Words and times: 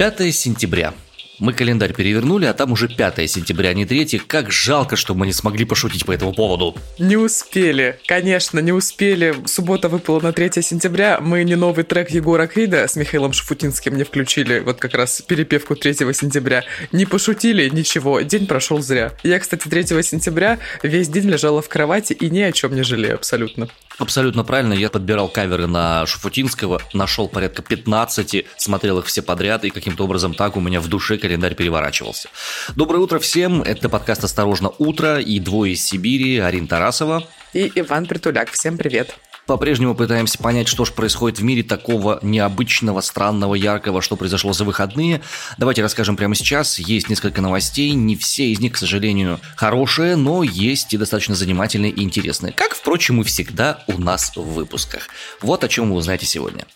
5 0.00 0.34
сентября. 0.34 0.94
Мы 1.40 1.54
календарь 1.54 1.94
перевернули, 1.94 2.44
а 2.44 2.52
там 2.52 2.72
уже 2.72 2.86
5 2.86 3.28
сентября, 3.30 3.70
а 3.70 3.74
не 3.74 3.86
3. 3.86 4.18
Как 4.26 4.52
жалко, 4.52 4.96
что 4.96 5.14
мы 5.14 5.24
не 5.24 5.32
смогли 5.32 5.64
пошутить 5.64 6.04
по 6.04 6.12
этому 6.12 6.34
поводу. 6.34 6.76
Не 6.98 7.16
успели, 7.16 7.98
конечно, 8.06 8.60
не 8.60 8.72
успели. 8.72 9.34
Суббота 9.46 9.88
выпала 9.88 10.20
на 10.20 10.34
3 10.34 10.62
сентября. 10.62 11.18
Мы 11.18 11.44
не 11.44 11.56
новый 11.56 11.84
трек 11.84 12.10
Егора 12.10 12.46
Крида 12.46 12.86
с 12.86 12.94
Михаилом 12.94 13.32
Шафутинским 13.32 13.96
не 13.96 14.04
включили, 14.04 14.58
вот 14.58 14.78
как 14.78 14.92
раз 14.92 15.22
перепевку 15.22 15.76
3 15.76 15.94
сентября. 16.12 16.62
Не 16.92 17.06
пошутили, 17.06 17.70
ничего, 17.70 18.20
день 18.20 18.46
прошел 18.46 18.82
зря. 18.82 19.12
Я, 19.22 19.38
кстати, 19.38 19.66
3 19.66 20.02
сентября 20.02 20.58
весь 20.82 21.08
день 21.08 21.30
лежала 21.30 21.62
в 21.62 21.70
кровати 21.70 22.12
и 22.12 22.28
ни 22.28 22.40
о 22.40 22.52
чем 22.52 22.74
не 22.74 22.82
жалею 22.82 23.14
абсолютно. 23.14 23.68
Абсолютно 24.00 24.44
правильно. 24.44 24.72
Я 24.72 24.88
подбирал 24.88 25.28
каверы 25.28 25.66
на 25.66 26.06
Шуфутинского, 26.06 26.80
нашел 26.94 27.28
порядка 27.28 27.60
15, 27.60 28.46
смотрел 28.56 28.98
их 28.98 29.06
все 29.06 29.20
подряд, 29.20 29.64
и 29.64 29.70
каким-то 29.70 30.04
образом 30.04 30.32
так 30.32 30.56
у 30.56 30.60
меня 30.60 30.80
в 30.80 30.88
душе 30.88 31.18
календарь 31.30 31.54
переворачивался. 31.54 32.28
Доброе 32.74 32.98
утро 32.98 33.20
всем. 33.20 33.62
Это 33.62 33.88
подкаст 33.88 34.24
«Осторожно, 34.24 34.72
утро» 34.78 35.20
и 35.20 35.38
двое 35.38 35.74
из 35.74 35.86
Сибири, 35.86 36.38
Арин 36.38 36.66
Тарасова. 36.66 37.22
И 37.52 37.70
Иван 37.76 38.06
Притуляк. 38.06 38.50
Всем 38.50 38.76
привет. 38.76 39.14
По-прежнему 39.46 39.94
пытаемся 39.94 40.38
понять, 40.38 40.66
что 40.66 40.84
же 40.84 40.92
происходит 40.92 41.38
в 41.38 41.44
мире 41.44 41.62
такого 41.62 42.18
необычного, 42.22 43.00
странного, 43.00 43.54
яркого, 43.54 44.02
что 44.02 44.16
произошло 44.16 44.52
за 44.52 44.64
выходные. 44.64 45.20
Давайте 45.56 45.82
расскажем 45.82 46.16
прямо 46.16 46.34
сейчас. 46.34 46.80
Есть 46.80 47.08
несколько 47.08 47.40
новостей, 47.40 47.92
не 47.92 48.16
все 48.16 48.46
из 48.46 48.58
них, 48.58 48.72
к 48.72 48.76
сожалению, 48.76 49.38
хорошие, 49.54 50.16
но 50.16 50.42
есть 50.42 50.92
и 50.94 50.96
достаточно 50.96 51.36
занимательные 51.36 51.92
и 51.92 52.02
интересные. 52.02 52.52
Как, 52.52 52.74
впрочем, 52.74 53.20
и 53.20 53.24
всегда 53.24 53.84
у 53.86 54.00
нас 54.00 54.32
в 54.34 54.42
выпусках. 54.42 55.06
Вот 55.42 55.62
о 55.62 55.68
чем 55.68 55.90
вы 55.90 55.96
узнаете 55.96 56.26
сегодня. 56.26 56.66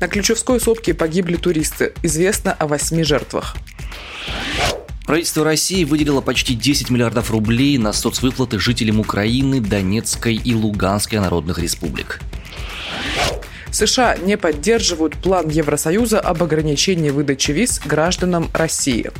На 0.00 0.08
Ключевской 0.08 0.60
сопке 0.60 0.94
погибли 0.94 1.36
туристы. 1.36 1.92
Известно 2.02 2.52
о 2.52 2.66
восьми 2.66 3.02
жертвах. 3.02 3.56
Правительство 5.06 5.44
России 5.44 5.84
выделило 5.84 6.20
почти 6.20 6.54
10 6.54 6.90
миллиардов 6.90 7.30
рублей 7.30 7.76
на 7.76 7.92
соцвыплаты 7.92 8.58
жителям 8.58 9.00
Украины, 9.00 9.60
Донецкой 9.60 10.36
и 10.36 10.54
Луганской 10.54 11.18
народных 11.18 11.58
республик. 11.58 12.20
США 13.72 14.16
не 14.16 14.36
поддерживают 14.36 15.16
план 15.16 15.48
Евросоюза 15.48 16.20
об 16.20 16.42
ограничении 16.42 17.10
выдачи 17.10 17.50
виз 17.50 17.80
гражданам 17.84 18.50
России. 18.52 19.10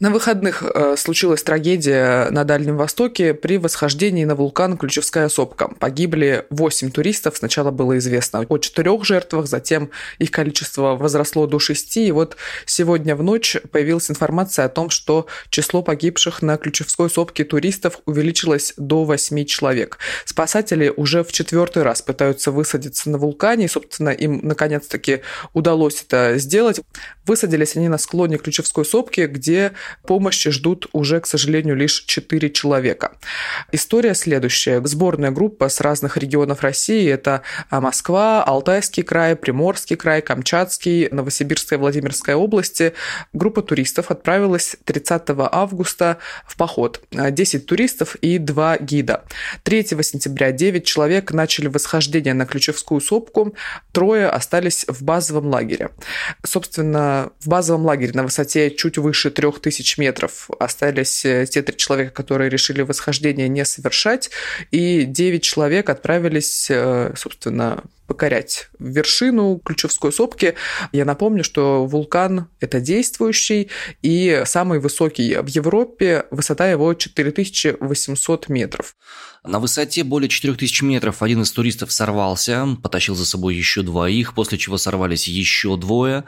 На 0.00 0.10
выходных 0.10 0.62
э, 0.62 0.94
случилась 0.96 1.42
трагедия 1.42 2.30
на 2.30 2.44
Дальнем 2.44 2.76
Востоке 2.76 3.34
при 3.34 3.58
восхождении 3.58 4.24
на 4.24 4.36
вулкан 4.36 4.78
Ключевская 4.78 5.28
сопка. 5.28 5.66
Погибли 5.66 6.46
8 6.50 6.92
туристов. 6.92 7.36
Сначала 7.36 7.72
было 7.72 7.98
известно 7.98 8.46
о 8.48 8.58
четырех 8.58 9.04
жертвах, 9.04 9.48
затем 9.48 9.90
их 10.20 10.30
количество 10.30 10.94
возросло 10.94 11.48
до 11.48 11.58
6. 11.58 11.96
И 11.96 12.12
вот 12.12 12.36
сегодня 12.64 13.16
в 13.16 13.24
ночь 13.24 13.56
появилась 13.72 14.08
информация 14.08 14.66
о 14.66 14.68
том, 14.68 14.90
что 14.90 15.26
число 15.50 15.82
погибших 15.82 16.42
на 16.42 16.58
Ключевской 16.58 17.10
сопке 17.10 17.42
туристов 17.42 17.98
увеличилось 18.06 18.74
до 18.76 19.02
8 19.02 19.46
человек. 19.46 19.98
Спасатели 20.24 20.92
уже 20.96 21.24
в 21.24 21.32
четвертый 21.32 21.82
раз 21.82 22.02
пытаются 22.02 22.52
высадиться 22.52 23.10
на 23.10 23.18
вулкане. 23.18 23.64
И, 23.64 23.68
собственно, 23.68 24.10
им 24.10 24.42
наконец-таки 24.44 25.22
удалось 25.54 26.04
это 26.06 26.38
сделать. 26.38 26.80
Высадились 27.26 27.74
они 27.74 27.88
на 27.88 27.98
склоне 27.98 28.38
Ключевской 28.38 28.84
сопки, 28.84 29.22
где 29.22 29.72
помощи 30.06 30.50
ждут 30.50 30.88
уже, 30.92 31.20
к 31.20 31.26
сожалению, 31.26 31.76
лишь 31.76 32.04
4 32.04 32.50
человека. 32.50 33.12
История 33.72 34.14
следующая. 34.14 34.80
Сборная 34.84 35.30
группа 35.30 35.68
с 35.68 35.80
разных 35.80 36.16
регионов 36.16 36.62
России– 36.62 37.08
это 37.10 37.42
а, 37.70 37.80
Москва, 37.80 38.42
Алтайский 38.44 39.02
край, 39.02 39.36
Приморский 39.36 39.96
край, 39.96 40.22
Камчатский, 40.22 41.08
Новосибирская, 41.10 41.78
Владимирская 41.78 42.36
области. 42.36 42.94
Группа 43.32 43.62
туристов 43.62 44.10
отправилась 44.10 44.76
30 44.84 45.22
августа 45.52 46.18
в 46.46 46.56
поход. 46.56 47.02
10 47.12 47.66
туристов 47.66 48.16
и 48.16 48.38
2 48.38 48.78
гида. 48.78 49.24
3 49.62 49.84
сентября 50.02 50.52
9 50.52 50.84
человек 50.84 51.32
начали 51.32 51.68
восхождение 51.68 52.34
на 52.34 52.46
Ключевскую 52.46 53.00
сопку, 53.00 53.54
трое 53.92 54.28
остались 54.28 54.84
в 54.88 55.02
базовом 55.02 55.46
лагере. 55.48 55.90
Собственно, 56.44 57.30
в 57.40 57.48
базовом 57.48 57.84
лагере 57.84 58.12
на 58.14 58.22
высоте 58.22 58.70
чуть 58.70 58.98
выше 58.98 59.30
3000 59.30 59.77
тысяч 59.78 59.98
метров. 59.98 60.50
Остались 60.58 61.24
э, 61.24 61.46
те 61.46 61.62
три 61.62 61.76
человека, 61.76 62.10
которые 62.10 62.50
решили 62.50 62.82
восхождение 62.82 63.48
не 63.48 63.64
совершать, 63.64 64.30
и 64.70 65.04
девять 65.04 65.42
человек 65.42 65.88
отправились, 65.88 66.68
э, 66.70 67.12
собственно, 67.16 67.84
покорять 68.08 68.70
вершину 68.78 69.60
Ключевской 69.64 70.12
сопки. 70.12 70.54
Я 70.90 71.04
напомню, 71.04 71.44
что 71.44 71.86
вулкан– 71.86 72.48
это 72.60 72.80
действующий 72.80 73.68
и 74.02 74.42
самый 74.46 74.80
высокий 74.80 75.36
в 75.36 75.46
Европе, 75.46 76.24
высота 76.30 76.68
его 76.68 76.92
4800 76.94 78.48
метров. 78.48 78.96
На 79.44 79.60
высоте 79.60 80.02
более 80.04 80.28
4000 80.28 80.82
метров 80.82 81.22
один 81.22 81.42
из 81.42 81.52
туристов 81.52 81.92
сорвался, 81.92 82.66
потащил 82.82 83.14
за 83.14 83.24
собой 83.24 83.54
еще 83.54 83.82
двоих, 83.82 84.34
после 84.34 84.58
чего 84.58 84.78
сорвались 84.78 85.28
еще 85.28 85.76
двое. 85.76 86.24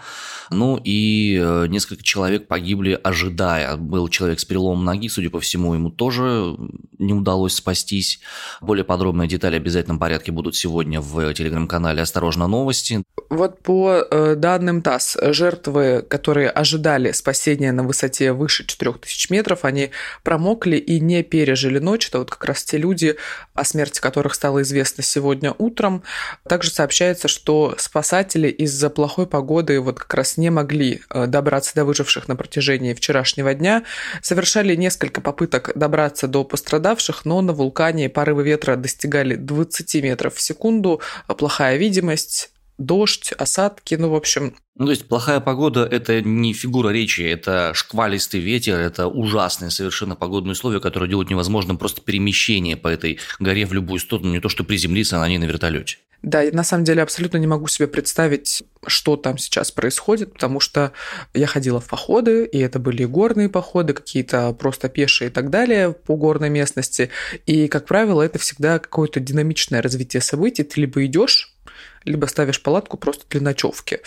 Ну 0.50 0.80
и 0.82 1.38
э, 1.40 1.66
несколько 1.68 2.04
человек 2.04 2.46
погибли, 2.46 2.98
ожидая. 3.02 3.76
Был 3.76 4.08
человек 4.08 4.38
с 4.38 4.44
переломом 4.44 4.84
ноги, 4.84 5.08
судя 5.08 5.28
по 5.28 5.40
всему, 5.40 5.74
ему 5.74 5.90
тоже 5.90 6.56
не 6.98 7.12
удалось 7.12 7.54
спастись. 7.54 8.20
Более 8.60 8.84
подробные 8.84 9.28
детали 9.28 9.58
в 9.58 9.62
обязательном 9.62 9.98
порядке 9.98 10.30
будут 10.30 10.54
сегодня 10.54 11.00
в 11.00 11.32
телеграм-канале 11.70 12.02
«Осторожно, 12.02 12.48
новости». 12.48 13.02
Вот 13.28 13.62
по 13.62 14.04
э, 14.10 14.34
данным 14.34 14.82
ТАСС, 14.82 15.16
жертвы, 15.20 16.04
которые 16.08 16.50
ожидали 16.50 17.12
спасения 17.12 17.70
на 17.70 17.84
высоте 17.84 18.32
выше 18.32 18.66
4000 18.66 19.30
метров, 19.30 19.64
они 19.64 19.90
промокли 20.24 20.76
и 20.76 20.98
не 20.98 21.22
пережили 21.22 21.78
ночь. 21.78 22.08
Это 22.08 22.18
вот 22.18 22.30
как 22.30 22.44
раз 22.44 22.64
те 22.64 22.76
люди, 22.76 23.16
о 23.54 23.64
смерти 23.64 24.00
которых 24.00 24.34
стало 24.34 24.62
известно 24.62 25.04
сегодня 25.04 25.54
утром. 25.58 26.02
Также 26.48 26.70
сообщается, 26.70 27.28
что 27.28 27.76
спасатели 27.78 28.48
из-за 28.48 28.90
плохой 28.90 29.28
погоды 29.28 29.80
вот 29.80 30.00
как 30.00 30.12
раз 30.14 30.36
не 30.36 30.50
могли 30.50 31.02
э, 31.10 31.26
добраться 31.26 31.74
до 31.76 31.84
выживших 31.84 32.26
на 32.26 32.34
протяжении 32.34 32.94
вчерашнего 32.94 33.54
дня. 33.54 33.84
Совершали 34.22 34.74
несколько 34.74 35.20
попыток 35.20 35.70
добраться 35.76 36.26
до 36.26 36.42
пострадавших, 36.42 37.24
но 37.24 37.40
на 37.42 37.52
вулкане 37.52 38.08
порывы 38.08 38.42
ветра 38.42 38.74
достигали 38.74 39.36
20 39.36 40.02
метров 40.02 40.34
в 40.34 40.40
секунду, 40.40 41.00
плохая 41.28 41.59
видимость, 41.76 42.50
дождь, 42.80 43.32
осадки, 43.32 43.94
ну, 43.94 44.08
в 44.10 44.14
общем... 44.14 44.56
Ну, 44.76 44.86
то 44.86 44.92
есть 44.92 45.06
плохая 45.06 45.40
погода– 45.40 45.86
это 45.90 46.22
не 46.22 46.54
фигура 46.54 46.88
речи, 46.88 47.20
это 47.20 47.72
шквалистый 47.74 48.40
ветер, 48.40 48.78
это 48.78 49.06
ужасные 49.06 49.70
совершенно 49.70 50.16
погодные 50.16 50.52
условия, 50.52 50.80
которые 50.80 51.08
делают 51.08 51.30
невозможным 51.30 51.76
просто 51.76 52.00
перемещение 52.00 52.76
по 52.76 52.88
этой 52.88 53.18
горе 53.38 53.66
в 53.66 53.74
любую 53.74 54.00
сторону, 54.00 54.32
не 54.32 54.40
то 54.40 54.48
что 54.48 54.64
приземлиться 54.64 55.18
на 55.18 55.28
ней 55.28 55.38
на 55.38 55.44
вертолете. 55.44 55.98
Да, 56.22 56.42
я 56.42 56.52
на 56.52 56.64
самом 56.64 56.84
деле 56.84 57.02
абсолютно 57.02 57.38
не 57.38 57.46
могу 57.46 57.66
себе 57.66 57.88
представить, 57.88 58.62
что 58.86 59.16
там 59.16 59.38
сейчас 59.38 59.70
происходит, 59.70 60.34
потому 60.34 60.60
что 60.60 60.92
я 61.32 61.46
ходила 61.46 61.80
в 61.80 61.88
походы, 61.88 62.44
и 62.44 62.58
это 62.58 62.78
были 62.78 63.04
горные 63.04 63.48
походы, 63.48 63.94
какие-то 63.94 64.52
просто 64.52 64.90
пешие 64.90 65.30
и 65.30 65.32
так 65.32 65.48
далее 65.48 65.92
по 65.92 66.16
горной 66.16 66.50
местности. 66.50 67.10
И, 67.46 67.68
как 67.68 67.86
правило, 67.86 68.20
это 68.20 68.38
всегда 68.38 68.78
какое-то 68.78 69.18
динамичное 69.18 69.80
развитие 69.80 70.20
событий. 70.20 70.62
Ты 70.62 70.82
либо 70.82 71.04
идешь 71.06 71.49
либо 72.04 72.26
ставишь 72.26 72.62
палатку 72.62 72.96
просто 72.96 73.24
для 73.28 73.40
ночевки. 73.40 74.00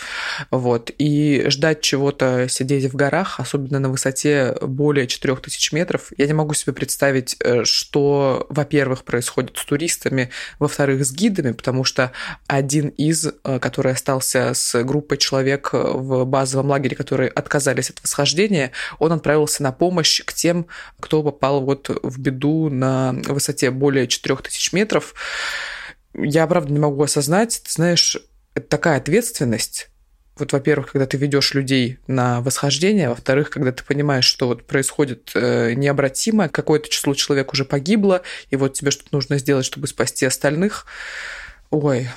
Вот. 0.50 0.90
И 0.98 1.44
ждать 1.48 1.80
чего-то, 1.80 2.48
сидеть 2.48 2.92
в 2.92 2.96
горах, 2.96 3.38
особенно 3.38 3.78
на 3.78 3.88
высоте 3.88 4.56
более 4.60 5.06
4000 5.06 5.74
метров, 5.74 6.12
я 6.16 6.26
не 6.26 6.32
могу 6.32 6.54
себе 6.54 6.72
представить, 6.72 7.36
э, 7.40 7.64
что, 7.64 8.46
во-первых, 8.48 9.04
происходит 9.04 9.56
с 9.56 9.64
туристами, 9.64 10.30
во-вторых, 10.58 11.04
с 11.04 11.12
гидами, 11.12 11.52
потому 11.52 11.84
что 11.84 12.12
один 12.46 12.88
из, 12.88 13.26
э, 13.26 13.58
который 13.60 13.92
остался 13.92 14.54
с 14.54 14.82
группой 14.82 15.16
человек 15.16 15.70
в 15.72 16.24
базовом 16.24 16.70
лагере, 16.70 16.96
которые 16.96 17.30
отказались 17.30 17.90
от 17.90 18.02
восхождения, 18.02 18.72
он 18.98 19.12
отправился 19.12 19.62
на 19.62 19.72
помощь 19.72 20.22
к 20.24 20.32
тем, 20.32 20.66
кто 20.98 21.22
попал 21.22 21.60
вот 21.60 21.90
в 22.02 22.18
беду 22.18 22.68
на 22.70 23.12
высоте 23.28 23.70
более 23.70 24.08
4000 24.08 24.74
метров 24.74 25.14
я, 26.14 26.46
правда, 26.46 26.72
не 26.72 26.78
могу 26.78 27.02
осознать. 27.02 27.62
Ты 27.64 27.72
знаешь, 27.72 28.16
это 28.54 28.68
такая 28.68 28.98
ответственность. 28.98 29.88
Вот, 30.36 30.52
во-первых, 30.52 30.92
когда 30.92 31.06
ты 31.06 31.16
ведешь 31.16 31.54
людей 31.54 31.98
на 32.08 32.40
восхождение, 32.40 33.08
во-вторых, 33.08 33.50
когда 33.50 33.70
ты 33.70 33.84
понимаешь, 33.84 34.24
что 34.24 34.48
вот 34.48 34.64
происходит 34.64 35.30
э, 35.34 35.74
необратимо, 35.74 36.48
какое-то 36.48 36.88
число 36.88 37.14
человек 37.14 37.52
уже 37.52 37.64
погибло, 37.64 38.22
и 38.50 38.56
вот 38.56 38.72
тебе 38.72 38.90
что-то 38.90 39.10
нужно 39.12 39.38
сделать, 39.38 39.64
чтобы 39.64 39.86
спасти 39.86 40.26
остальных. 40.26 40.86
Ой, 41.70 42.08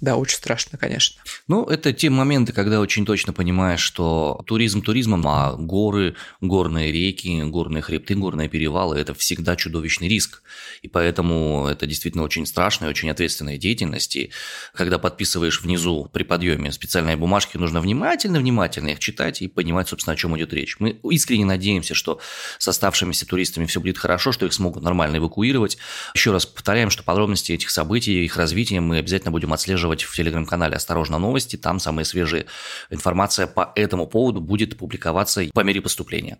Да, 0.00 0.16
очень 0.16 0.36
страшно, 0.36 0.78
конечно. 0.78 1.22
Ну, 1.48 1.64
это 1.64 1.92
те 1.92 2.10
моменты, 2.10 2.52
когда 2.52 2.80
очень 2.80 3.06
точно 3.06 3.32
понимаешь, 3.32 3.80
что 3.80 4.42
туризм 4.46 4.82
туризмом, 4.82 5.26
а 5.26 5.54
горы, 5.54 6.16
горные 6.40 6.92
реки, 6.92 7.42
горные 7.44 7.82
хребты, 7.82 8.14
горные 8.14 8.48
перевалы– 8.48 8.96
это 8.98 9.14
всегда 9.14 9.56
чудовищный 9.56 10.08
риск. 10.08 10.42
И 10.82 10.88
поэтому 10.88 11.66
это 11.66 11.86
действительно 11.86 12.24
очень 12.24 12.46
страшная, 12.46 12.90
очень 12.90 13.10
ответственная 13.10 13.56
деятельность. 13.56 14.16
И 14.16 14.30
когда 14.74 14.98
подписываешь 14.98 15.62
внизу 15.62 16.10
при 16.12 16.24
подъеме 16.24 16.72
специальные 16.72 17.16
бумажки, 17.16 17.56
нужно 17.56 17.80
внимательно-внимательно 17.80 18.90
их 18.90 18.98
читать 18.98 19.42
и 19.42 19.48
понимать, 19.48 19.88
собственно, 19.88 20.14
о 20.14 20.16
чем 20.16 20.36
идет 20.36 20.52
речь. 20.52 20.76
Мы 20.78 20.98
искренне 21.10 21.44
надеемся, 21.44 21.94
что 21.94 22.20
с 22.58 22.68
оставшимися 22.68 23.26
туристами 23.26 23.66
все 23.66 23.80
будет 23.80 23.98
хорошо, 23.98 24.32
что 24.32 24.46
их 24.46 24.52
смогут 24.52 24.82
нормально 24.82 25.16
эвакуировать. 25.16 25.78
Еще 26.14 26.32
раз 26.32 26.44
повторяем, 26.44 26.90
что 26.90 27.02
подробности 27.02 27.52
этих 27.52 27.70
событий, 27.70 28.24
их 28.24 28.36
развития 28.36 28.80
мы 28.80 28.98
обязательно 28.98 29.30
будем 29.30 29.52
отслеживать 29.52 29.85
отслеживать 29.86 30.02
в 30.02 30.14
телеграм-канале 30.14 30.76
«Осторожно, 30.76 31.18
новости». 31.18 31.56
Там 31.56 31.78
самая 31.78 32.04
свежая 32.04 32.46
информация 32.90 33.46
по 33.46 33.72
этому 33.74 34.06
поводу 34.06 34.40
будет 34.40 34.76
публиковаться 34.76 35.42
по 35.54 35.60
мере 35.60 35.80
поступления. 35.80 36.38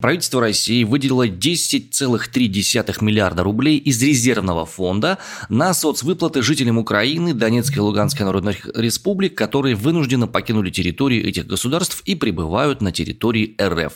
Правительство 0.00 0.40
России 0.40 0.84
выделило 0.84 1.28
10,3 1.28 3.04
миллиарда 3.04 3.42
рублей 3.42 3.76
из 3.76 4.02
резервного 4.02 4.64
фонда 4.64 5.18
на 5.48 5.74
соцвыплаты 5.74 6.42
жителям 6.42 6.78
Украины, 6.78 7.34
Донецкой 7.34 7.78
и 7.78 7.80
Луганской 7.80 8.24
народных 8.24 8.66
республик, 8.74 9.36
которые 9.36 9.74
вынужденно 9.74 10.26
покинули 10.26 10.70
территории 10.70 11.20
этих 11.22 11.46
государств 11.46 12.02
и 12.06 12.14
пребывают 12.14 12.80
на 12.80 12.92
территории 12.92 13.56
РФ. 13.60 13.92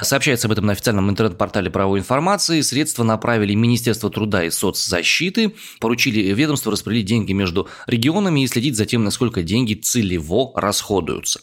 Сообщается 0.00 0.48
об 0.48 0.52
этом 0.52 0.66
на 0.66 0.72
официальном 0.72 1.10
интернет-портале 1.10 1.70
правовой 1.70 2.00
информации. 2.00 2.60
Средства 2.62 3.04
направили 3.04 3.54
Министерство 3.54 4.10
труда 4.10 4.44
и 4.44 4.50
соцзащиты, 4.50 5.54
поручили 5.80 6.32
ведомству 6.32 6.70
распределить 6.70 7.06
деньги 7.06 7.32
между 7.32 7.68
регионами 7.86 8.42
и 8.42 8.46
следить 8.46 8.76
за 8.76 8.86
тем, 8.86 9.04
насколько 9.04 9.42
деньги 9.42 9.74
целево 9.74 10.52
расходуются. 10.54 11.40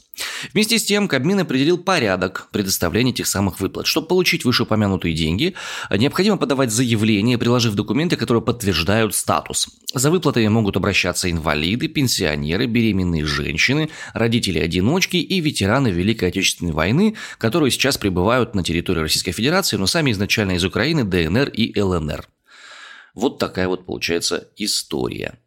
Вместе 0.54 0.80
с 0.80 0.86
тем, 0.86 1.08
Кабмин 1.08 1.40
определил 1.40 1.78
порядок 1.78 2.50
предоставления 2.52 3.12
этих 3.12 3.28
самых 3.28 3.60
выплат. 3.60 3.88
Чтобы 3.88 4.08
получить 4.08 4.46
вышеупомянутые 4.46 5.14
деньги, 5.14 5.54
необходимо 5.90 6.38
подавать 6.38 6.72
заявление, 6.72 7.38
приложив 7.38 7.76
документы, 7.76 8.16
которые 8.16 8.42
подтверждают 8.42 9.16
статус. 9.16 9.70
За 9.94 10.12
выплатами 10.12 10.48
могут 10.48 10.78
обращаться 10.78 11.30
инвалиды, 11.30 11.88
пенсионеры, 11.88 12.66
беременные 12.68 13.26
женщины, 13.26 13.90
родители-одиночки 14.14 15.18
и 15.18 15.40
ветераны 15.40 15.90
Великой 15.90 16.30
Отечественной 16.30 16.74
войны, 16.74 17.16
которые 17.38 17.72
сейчас 17.72 17.98
пребывают 17.98 18.56
на 18.56 18.64
территории 18.64 19.00
Российской 19.02 19.32
Федерации, 19.32 19.78
но 19.78 19.88
сами 19.88 20.12
изначально 20.12 20.54
из 20.54 20.64
Украины, 20.64 21.04
ДНР 21.04 21.50
и 21.50 21.80
ЛНР. 21.80 22.28
Вот 23.16 23.40
такая 23.40 23.68
вот 23.68 23.86
получается 23.86 24.50
история. 24.56 25.40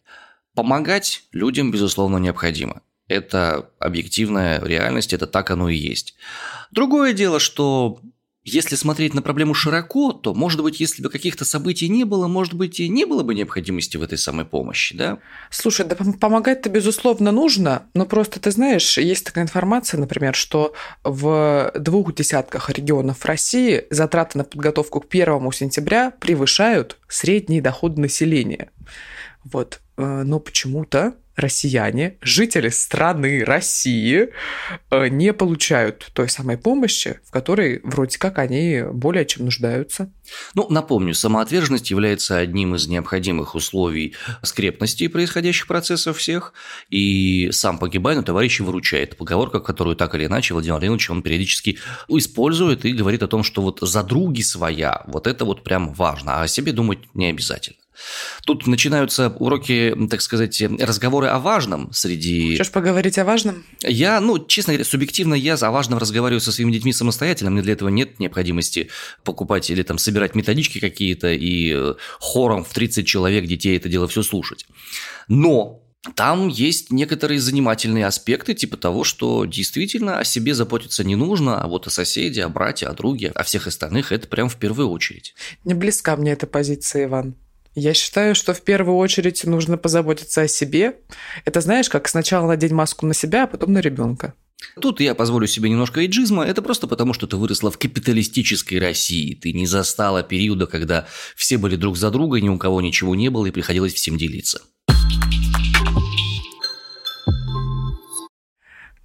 Помогать 0.54 1.24
людям, 1.32 1.70
безусловно, 1.70 2.18
необходимо. 2.18 2.82
Это 3.12 3.70
объективная 3.78 4.62
реальность, 4.64 5.12
это 5.12 5.26
так 5.26 5.50
оно 5.50 5.68
и 5.68 5.76
есть. 5.76 6.14
Другое 6.70 7.12
дело, 7.12 7.38
что 7.38 8.00
если 8.44 8.74
смотреть 8.74 9.14
на 9.14 9.22
проблему 9.22 9.54
широко, 9.54 10.12
то, 10.12 10.34
может 10.34 10.62
быть, 10.62 10.80
если 10.80 11.00
бы 11.00 11.10
каких-то 11.10 11.44
событий 11.44 11.88
не 11.88 12.02
было, 12.02 12.26
может 12.26 12.54
быть, 12.54 12.80
и 12.80 12.88
не 12.88 13.04
было 13.04 13.22
бы 13.22 13.36
необходимости 13.36 13.96
в 13.96 14.02
этой 14.02 14.18
самой 14.18 14.44
помощи, 14.44 14.96
да? 14.96 15.18
Слушай, 15.50 15.86
да 15.86 15.94
помогать-то, 15.94 16.68
безусловно, 16.68 17.30
нужно, 17.30 17.86
но 17.94 18.04
просто, 18.04 18.40
ты 18.40 18.50
знаешь, 18.50 18.98
есть 18.98 19.24
такая 19.24 19.44
информация, 19.44 20.00
например, 20.00 20.34
что 20.34 20.74
в 21.04 21.72
двух 21.78 22.16
десятках 22.16 22.68
регионов 22.70 23.24
России 23.24 23.84
затраты 23.90 24.38
на 24.38 24.44
подготовку 24.44 25.00
к 25.00 25.08
первому 25.08 25.52
сентября 25.52 26.10
превышают 26.10 26.98
средний 27.06 27.60
доход 27.60 27.96
населения. 27.96 28.70
Вот. 29.44 29.80
Э, 29.96 30.22
но 30.24 30.40
почему-то 30.40 31.14
россияне, 31.36 32.16
жители 32.20 32.68
страны 32.68 33.44
России, 33.44 34.28
э, 34.90 35.08
не 35.08 35.32
получают 35.32 36.10
той 36.12 36.28
самой 36.28 36.58
помощи, 36.58 37.20
в 37.24 37.30
которой 37.30 37.80
вроде 37.84 38.18
как 38.18 38.38
они 38.38 38.82
более 38.92 39.24
чем 39.24 39.46
нуждаются. 39.46 40.10
Ну, 40.54 40.66
напомню, 40.68 41.14
самоотверженность 41.14 41.90
является 41.90 42.38
одним 42.38 42.74
из 42.74 42.86
необходимых 42.86 43.54
условий 43.54 44.14
скрепности 44.42 45.08
происходящих 45.08 45.66
процессов 45.66 46.18
всех, 46.18 46.52
и 46.90 47.50
сам 47.52 47.78
погибай, 47.78 48.14
но 48.16 48.22
товарищи 48.22 48.62
выручает. 48.62 49.16
Поговорка, 49.16 49.60
которую 49.60 49.96
так 49.96 50.14
или 50.14 50.26
иначе 50.26 50.54
Владимир 50.54 50.74
Владимирович, 50.74 51.10
он 51.10 51.22
периодически 51.22 51.78
использует 52.08 52.84
и 52.84 52.92
говорит 52.92 53.22
о 53.22 53.28
том, 53.28 53.42
что 53.42 53.62
вот 53.62 53.78
за 53.80 54.02
други 54.02 54.42
своя, 54.42 55.02
вот 55.06 55.26
это 55.26 55.44
вот 55.44 55.64
прям 55.64 55.92
важно, 55.92 56.40
а 56.40 56.42
о 56.42 56.48
себе 56.48 56.72
думать 56.72 56.98
не 57.14 57.26
обязательно. 57.26 57.81
Тут 58.44 58.66
начинаются 58.66 59.28
уроки, 59.38 59.94
так 60.10 60.20
сказать, 60.20 60.60
разговоры 60.60 61.28
о 61.28 61.38
важном 61.38 61.92
среди... 61.92 62.56
Хочешь 62.56 62.72
поговорить 62.72 63.18
о 63.18 63.24
важном? 63.24 63.64
Я, 63.82 64.20
ну, 64.20 64.44
честно 64.44 64.72
говоря, 64.72 64.84
субъективно 64.84 65.34
я 65.34 65.54
о 65.54 65.70
важном 65.70 65.98
разговариваю 65.98 66.40
со 66.40 66.52
своими 66.52 66.72
детьми 66.72 66.92
самостоятельно. 66.92 67.50
Мне 67.50 67.62
для 67.62 67.74
этого 67.74 67.88
нет 67.88 68.18
необходимости 68.18 68.88
покупать 69.24 69.70
или 69.70 69.82
там 69.82 69.98
собирать 69.98 70.34
методички 70.34 70.80
какие-то 70.80 71.32
и 71.32 71.72
э, 71.74 71.94
хором 72.18 72.64
в 72.64 72.72
30 72.72 73.06
человек 73.06 73.46
детей 73.46 73.76
это 73.76 73.88
дело 73.88 74.08
все 74.08 74.22
слушать. 74.22 74.66
Но 75.28 75.82
там 76.16 76.48
есть 76.48 76.90
некоторые 76.90 77.38
занимательные 77.38 78.06
аспекты, 78.06 78.54
типа 78.54 78.76
того, 78.76 79.04
что 79.04 79.44
действительно 79.44 80.18
о 80.18 80.24
себе 80.24 80.52
заботиться 80.52 81.04
не 81.04 81.14
нужно, 81.14 81.62
а 81.62 81.68
вот 81.68 81.86
о 81.86 81.90
соседе, 81.90 82.44
о 82.44 82.48
брате, 82.48 82.86
о 82.86 82.92
друге, 82.92 83.30
о 83.34 83.44
всех 83.44 83.68
остальных 83.68 84.10
это 84.10 84.26
прям 84.26 84.48
в 84.48 84.56
первую 84.56 84.90
очередь. 84.90 85.34
Не 85.64 85.74
близка 85.74 86.16
мне 86.16 86.32
эта 86.32 86.48
позиция, 86.48 87.04
Иван. 87.04 87.36
Я 87.74 87.94
считаю, 87.94 88.34
что 88.34 88.52
в 88.52 88.60
первую 88.60 88.98
очередь 88.98 89.44
нужно 89.44 89.78
позаботиться 89.78 90.42
о 90.42 90.48
себе. 90.48 90.96
Это 91.46 91.62
знаешь, 91.62 91.88
как 91.88 92.06
сначала 92.06 92.46
надеть 92.46 92.70
маску 92.70 93.06
на 93.06 93.14
себя, 93.14 93.44
а 93.44 93.46
потом 93.46 93.72
на 93.72 93.78
ребенка. 93.78 94.34
Тут 94.80 95.00
я 95.00 95.14
позволю 95.14 95.46
себе 95.46 95.70
немножко 95.70 96.00
эйджизма. 96.00 96.44
Это 96.44 96.60
просто 96.60 96.86
потому, 96.86 97.14
что 97.14 97.26
ты 97.26 97.36
выросла 97.36 97.70
в 97.70 97.78
капиталистической 97.78 98.78
России. 98.78 99.34
Ты 99.34 99.54
не 99.54 99.66
застала 99.66 100.22
периода, 100.22 100.66
когда 100.66 101.06
все 101.34 101.56
были 101.56 101.76
друг 101.76 101.96
за 101.96 102.10
друга, 102.10 102.40
ни 102.40 102.48
у 102.50 102.58
кого 102.58 102.82
ничего 102.82 103.14
не 103.14 103.30
было 103.30 103.46
и 103.46 103.50
приходилось 103.50 103.94
всем 103.94 104.18
делиться. 104.18 104.60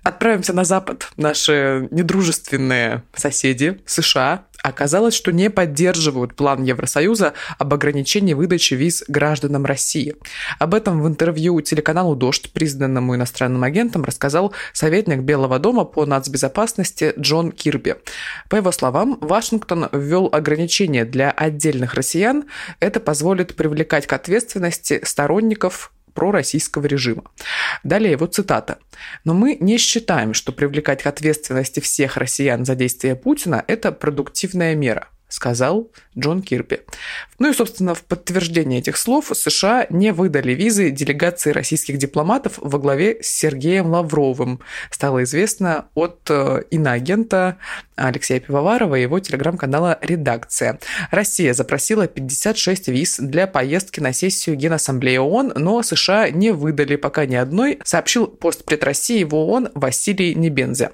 Отправимся 0.04 0.54
на 0.54 0.64
Запад. 0.64 1.10
Наши 1.18 1.88
недружественные 1.92 3.04
соседи 3.14 3.81
США 3.86 4.46
оказалось, 4.69 5.14
что 5.14 5.31
не 5.31 5.50
поддерживают 5.50 6.36
план 6.36 6.64
Евросоюза 6.64 7.34
об 7.58 7.74
ограничении 7.74 8.34
выдачи 8.34 8.74
виз 8.74 9.04
гражданам 9.07 9.66
России. 9.66 10.16
Об 10.59 10.74
этом 10.74 11.02
в 11.02 11.07
интервью 11.07 11.59
телеканалу 11.62 12.16
«Дождь», 12.16 12.52
признанному 12.52 13.16
иностранным 13.16 13.64
агентом, 13.64 14.04
рассказал 14.04 14.54
советник 14.74 15.19
Белого 15.19 15.59
дома 15.59 15.86
по 15.86 16.06
нацбезопасности 16.06 17.14
Джон 17.19 17.52
Кирби. 17.52 17.95
По 18.50 18.56
его 18.56 18.71
словам, 18.71 19.18
Вашингтон 19.21 19.90
ввел 19.92 20.30
ограничения 20.31 21.06
для 21.06 21.31
отдельных 21.31 21.94
россиян. 21.94 22.45
Это 22.80 23.00
позволит 23.00 23.56
привлекать 23.56 24.07
к 24.07 24.14
ответственности 24.14 25.02
сторонников 25.04 25.92
пророссийского 26.18 26.88
режима. 26.88 27.26
Далее 27.83 28.14
его 28.14 28.26
цитата. 28.26 28.80
«Но 29.24 29.36
мы 29.36 29.56
не 29.59 29.78
считаем, 29.78 30.33
что 30.33 30.52
привлекать 30.52 31.04
к 31.04 31.06
ответственности 31.06 31.80
всех 31.80 32.18
россиян 32.18 32.66
за 32.66 32.74
действия 32.74 33.16
Путина– 33.16 33.64
это 33.68 33.92
продуктивная 33.92 34.74
мера 34.74 35.09
сказал 35.30 35.92
Джон 36.18 36.42
Кирби. 36.42 36.81
Ну 37.40 37.50
и, 37.50 37.54
собственно, 37.54 37.94
в 37.94 38.04
подтверждение 38.04 38.80
этих 38.80 38.98
слов 38.98 39.31
США 39.34 39.86
не 39.90 40.12
выдали 40.12 40.54
визы 40.54 40.90
делегации 40.90 41.52
российских 41.52 41.98
дипломатов 41.98 42.54
во 42.57 42.80
главе 42.80 43.22
с 43.22 43.28
Сергеем 43.28 43.88
Лавровым. 43.88 44.60
Стало 44.90 45.24
известно 45.24 45.88
от 45.94 46.22
э, 46.30 46.64
иноагента 46.72 47.57
Алексея 47.96 48.40
Пивоварова 48.40 48.96
и 48.96 49.02
его 49.02 49.19
телеграм-канала 49.19 50.00
«Редакция». 50.02 50.80
Россия 51.12 51.54
запросила 51.54 52.07
56 52.07 52.88
виз 52.88 53.19
для 53.19 53.48
поездки 53.48 54.00
на 54.00 54.14
сессию 54.14 54.56
Генассамблеи 54.56 55.18
ООН, 55.18 55.54
но 55.56 55.84
США 55.84 56.30
не 56.30 56.52
выдали 56.52 56.96
пока 56.96 57.26
ни 57.26 57.36
одной, 57.36 57.80
сообщил 57.84 58.28
постпред 58.28 58.84
России 58.84 59.24
в 59.24 59.36
ООН 59.36 59.69
Василий 59.76 60.34
Небензе. 60.36 60.92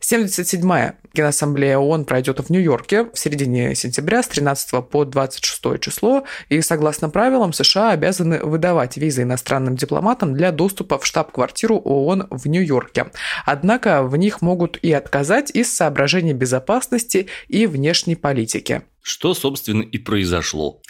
77-я 0.00 0.94
Генассамблея 1.12 1.78
ООН 1.78 2.04
пройдет 2.04 2.38
в 2.38 2.50
Нью-Йорке 2.50 3.04
в 3.04 3.18
середине 3.18 3.57
сентября 3.74 4.22
с 4.22 4.28
13 4.28 4.88
по 4.88 5.04
26 5.04 5.80
число, 5.80 6.24
и 6.48 6.60
согласно 6.60 7.10
правилам 7.10 7.52
США 7.52 7.90
обязаны 7.90 8.40
выдавать 8.40 8.96
визы 8.96 9.22
иностранным 9.22 9.76
дипломатам 9.76 10.34
для 10.34 10.52
доступа 10.52 10.98
в 10.98 11.06
штаб-квартиру 11.06 11.76
ООН 11.76 12.28
в 12.30 12.46
Нью-Йорке. 12.46 13.06
Однако 13.44 14.02
в 14.02 14.16
них 14.16 14.42
могут 14.42 14.78
и 14.78 14.92
отказать 14.92 15.50
из 15.50 15.74
соображений 15.74 16.34
безопасности 16.34 17.28
и 17.48 17.66
внешней 17.66 18.16
политики. 18.16 18.82
Что, 19.02 19.34
собственно, 19.34 19.82
и 19.82 19.98
произошло. 19.98 20.80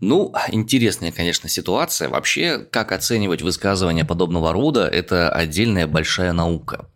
Ну, 0.00 0.32
интересная, 0.52 1.10
конечно, 1.10 1.48
ситуация. 1.48 2.08
Вообще, 2.08 2.58
как 2.58 2.92
оценивать 2.92 3.42
высказывания 3.42 4.04
подобного 4.04 4.52
рода, 4.52 4.86
это 4.86 5.28
отдельная 5.30 5.88
большая 5.88 6.32
наука. 6.32 6.88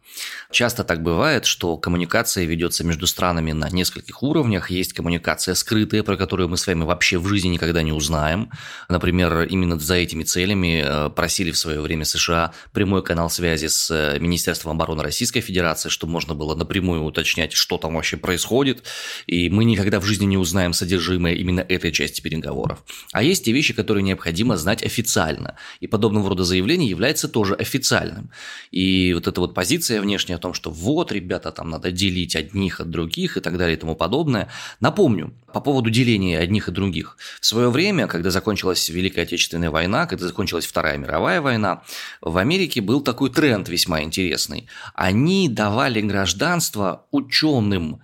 Часто 0.53 0.85
так 0.85 1.03
бывает, 1.03 1.47
что 1.47 1.79
коммуникация 1.79 2.45
ведется 2.45 2.85
между 2.85 3.07
странами 3.07 3.53
на 3.53 3.71
нескольких 3.71 4.23
уровнях. 4.23 4.71
Есть 4.71 4.93
коммуникация 4.93 5.55
скрытая, 5.55 6.03
про 6.03 6.19
которую 6.19 6.51
мы 6.51 6.59
с 6.59 6.67
вами 6.67 6.85
вообще 6.85 7.17
в 7.17 7.27
жизни 7.27 7.49
никогда 7.49 7.83
не 7.83 7.93
узнаем. 7.93 8.51
Например, 8.91 9.45
именно 9.45 9.79
за 9.79 9.95
этими 9.95 10.25
целями 10.25 10.85
э, 10.85 11.09
просили 11.09 11.53
в 11.53 11.57
свое 11.57 11.81
время 11.81 12.05
США 12.05 12.53
прямой 12.73 13.03
канал 13.03 13.31
связи 13.31 13.69
с 13.69 13.91
э, 13.91 14.19
Министерством 14.19 14.73
обороны 14.73 15.03
Российской 15.03 15.41
Федерации, 15.41 15.89
чтобы 15.89 16.13
можно 16.13 16.35
было 16.35 16.55
напрямую 16.55 17.03
уточнять, 17.05 17.55
что 17.55 17.79
там 17.79 17.95
вообще 17.95 18.19
происходит. 18.19 18.85
И 19.27 19.49
мы 19.49 19.65
никогда 19.65 20.01
в 20.01 20.05
жизни 20.05 20.27
не 20.27 20.37
узнаем 20.37 20.75
содержимое 20.75 21.33
именно 21.33 21.61
этой 21.61 21.93
части 21.93 22.21
переговоров. 22.21 22.85
А 23.13 23.23
есть 23.23 23.47
те 23.47 23.53
вещи, 23.53 23.73
которые 23.73 24.03
необходимо 24.03 24.59
знать 24.59 24.83
официально. 24.83 25.57
И 25.81 25.87
подобного 25.87 26.29
рода 26.29 26.45
заявление 26.45 26.91
является 26.91 27.27
тоже 27.27 27.55
официальным. 27.55 28.31
И 28.71 29.15
вот 29.15 29.27
эта 29.27 29.41
вот 29.41 29.55
позиция 29.55 30.03
внешняя 30.03 30.42
том, 30.43 30.53
что 30.53 30.71
вот, 30.71 31.13
ребята, 31.13 31.53
там 31.53 31.71
надо 31.71 31.91
делить 31.91 32.37
одних 32.37 32.81
от 32.81 32.91
других 32.91 33.37
и 33.37 33.41
так 33.41 33.57
далее 33.57 33.77
и 33.77 33.81
тому 33.81 33.95
подобное. 33.95 34.49
Напомню, 34.81 35.33
по 35.53 35.61
поводу 35.61 35.89
деления 35.89 36.39
одних 36.41 36.69
и 36.69 36.73
других. 36.73 37.17
В 37.41 37.47
свое 37.47 37.71
время, 37.71 38.07
когда 38.07 38.31
закончилась 38.31 38.89
Великая 38.89 39.23
Отечественная 39.23 39.71
война, 39.71 40.07
когда 40.07 40.27
закончилась 40.27 40.67
Вторая 40.67 40.99
мировая 40.99 41.41
война, 41.41 41.83
в 42.21 42.37
Америке 42.37 42.81
был 42.81 43.01
такой 43.01 43.31
тренд 43.31 43.69
весьма 43.69 44.03
интересный. 44.03 44.67
Они 44.95 45.49
давали 45.49 46.01
гражданство 46.01 47.07
ученым, 47.11 48.03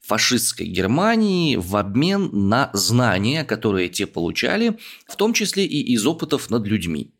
фашистской 0.00 0.66
Германии 0.66 1.56
в 1.56 1.76
обмен 1.76 2.30
на 2.32 2.70
знания, 2.72 3.44
которые 3.44 3.88
те 3.88 4.06
получали, 4.06 4.78
в 5.06 5.16
том 5.16 5.34
числе 5.34 5.66
и 5.66 5.92
из 5.92 6.06
опытов 6.06 6.50
над 6.50 6.66
людьми 6.66 7.10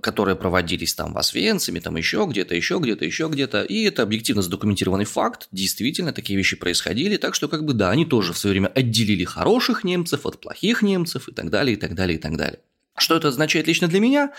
которые 0.00 0.36
проводились 0.36 0.94
там 0.94 1.12
в 1.12 1.18
Освенциме, 1.18 1.80
там 1.80 1.96
еще 1.96 2.26
где-то, 2.28 2.54
еще 2.54 2.78
где-то, 2.78 3.04
еще 3.04 3.28
где-то. 3.28 3.62
И 3.62 3.84
это 3.84 4.02
объективно 4.02 4.42
задокументированный 4.42 5.04
факт. 5.04 5.48
Действительно, 5.52 6.12
такие 6.12 6.36
вещи 6.36 6.56
происходили. 6.56 7.16
Так 7.16 7.34
что, 7.34 7.48
как 7.48 7.64
бы, 7.64 7.72
да, 7.72 7.90
они 7.90 8.04
тоже 8.04 8.32
в 8.32 8.38
свое 8.38 8.52
время 8.52 8.68
отделили 8.68 9.24
хороших 9.24 9.84
немцев 9.84 10.26
от 10.26 10.40
плохих 10.40 10.82
немцев 10.82 11.28
и 11.28 11.32
так 11.32 11.50
далее, 11.50 11.76
и 11.76 11.78
так 11.78 11.94
далее, 11.94 12.18
и 12.18 12.20
так 12.20 12.36
далее. 12.36 12.60
Что 12.96 13.16
это 13.16 13.28
означает 13.28 13.66
лично 13.66 13.88
для 13.88 14.00
меня? 14.00 14.32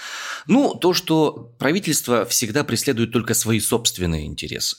Ну, 0.48 0.76
то, 0.76 0.94
что 0.94 1.54
правительство 1.60 2.26
всегда 2.26 2.64
преследует 2.64 3.12
только 3.12 3.34
свои 3.34 3.60
собственные 3.60 4.26
интересы 4.26 4.78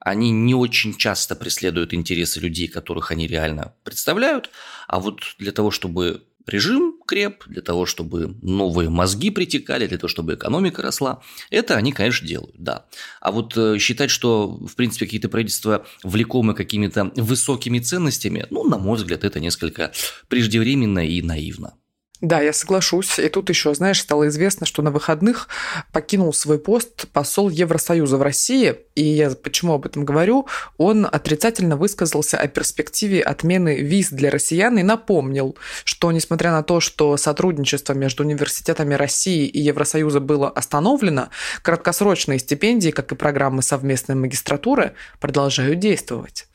они 0.00 0.30
не 0.30 0.54
очень 0.54 0.96
часто 0.96 1.34
преследуют 1.34 1.92
интересы 1.92 2.40
людей, 2.40 2.68
которых 2.68 3.10
они 3.10 3.26
реально 3.26 3.74
представляют, 3.84 4.50
а 4.86 5.00
вот 5.00 5.20
для 5.38 5.52
того, 5.52 5.70
чтобы 5.70 6.24
режим 6.48 6.96
креп, 7.06 7.44
для 7.46 7.62
того, 7.62 7.86
чтобы 7.86 8.36
новые 8.42 8.90
мозги 8.90 9.30
притекали, 9.30 9.86
для 9.86 9.98
того, 9.98 10.08
чтобы 10.08 10.34
экономика 10.34 10.82
росла, 10.82 11.22
это 11.50 11.76
они, 11.76 11.92
конечно, 11.92 12.26
делают, 12.26 12.54
да. 12.58 12.86
А 13.20 13.32
вот 13.32 13.56
э, 13.56 13.78
считать, 13.78 14.10
что, 14.10 14.48
в 14.48 14.74
принципе, 14.74 15.06
какие-то 15.06 15.28
правительства 15.28 15.86
влекомы 16.02 16.54
какими-то 16.54 17.12
высокими 17.16 17.78
ценностями, 17.78 18.46
ну, 18.50 18.64
на 18.64 18.78
мой 18.78 18.96
взгляд, 18.96 19.24
это 19.24 19.40
несколько 19.40 19.92
преждевременно 20.28 21.06
и 21.06 21.22
наивно. 21.22 21.74
Да, 22.20 22.40
я 22.40 22.52
соглашусь. 22.52 23.20
И 23.20 23.28
тут 23.28 23.48
еще, 23.48 23.72
знаешь, 23.74 24.00
стало 24.00 24.26
известно, 24.26 24.66
что 24.66 24.82
на 24.82 24.90
выходных 24.90 25.48
покинул 25.92 26.32
свой 26.32 26.58
пост 26.58 27.06
посол 27.12 27.48
Евросоюза 27.48 28.16
в 28.16 28.22
России. 28.22 28.74
И 28.96 29.04
я 29.04 29.30
почему 29.30 29.74
об 29.74 29.86
этом 29.86 30.04
говорю? 30.04 30.48
Он 30.78 31.06
отрицательно 31.10 31.76
высказался 31.76 32.36
о 32.36 32.48
перспективе 32.48 33.22
отмены 33.22 33.76
виз 33.76 34.10
для 34.10 34.30
россиян 34.30 34.76
и 34.78 34.82
напомнил, 34.82 35.56
что 35.84 36.10
несмотря 36.10 36.50
на 36.50 36.64
то, 36.64 36.80
что 36.80 37.16
сотрудничество 37.16 37.92
между 37.92 38.24
университетами 38.24 38.94
России 38.94 39.46
и 39.46 39.60
Евросоюза 39.60 40.18
было 40.18 40.48
остановлено, 40.48 41.28
краткосрочные 41.62 42.40
стипендии, 42.40 42.90
как 42.90 43.12
и 43.12 43.14
программы 43.14 43.62
совместной 43.62 44.16
магистратуры, 44.16 44.94
продолжают 45.20 45.78
действовать 45.78 46.48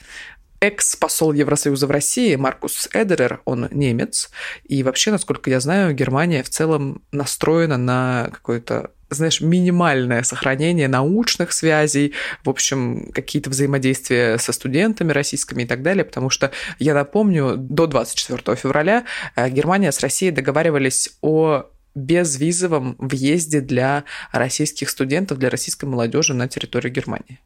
экс-посол 0.64 1.34
Евросоюза 1.34 1.88
в 1.88 1.92
России 1.92 2.38
Маркус 2.38 2.88
Эдерер, 2.94 3.42
он 3.44 3.68
немец, 3.72 4.32
и 4.64 4.82
вообще, 4.82 5.12
насколько 5.12 5.50
я 5.50 5.60
знаю, 5.60 5.94
Германия 5.94 6.42
в 6.42 6.50
целом 6.50 7.04
настроена 7.12 7.78
на 7.78 8.30
какое-то 8.32 8.92
знаешь, 9.10 9.42
минимальное 9.42 10.24
сохранение 10.24 10.88
научных 10.88 11.52
связей, 11.52 12.14
в 12.44 12.50
общем, 12.50 13.12
какие-то 13.14 13.52
взаимодействия 13.52 14.40
со 14.40 14.54
студентами 14.54 15.12
российскими 15.12 15.64
и 15.64 15.66
так 15.68 15.84
далее, 15.84 16.04
потому 16.04 16.32
что 16.32 16.52
я 16.80 16.96
напомню, 16.96 17.56
до 17.58 17.86
24 17.86 18.56
февраля 18.56 19.06
э, 19.36 19.50
Германия 19.50 19.92
с 19.92 20.00
Россией 20.00 20.32
договаривались 20.32 21.10
о 21.22 21.66
безвизовом 21.94 22.96
въезде 22.98 23.62
для 23.62 24.06
российских 24.32 24.90
студентов, 24.90 25.38
для 25.38 25.50
российской 25.50 25.86
молодежи 25.86 26.34
на 26.34 26.48
территорию 26.48 26.92
Германии. 26.92 27.40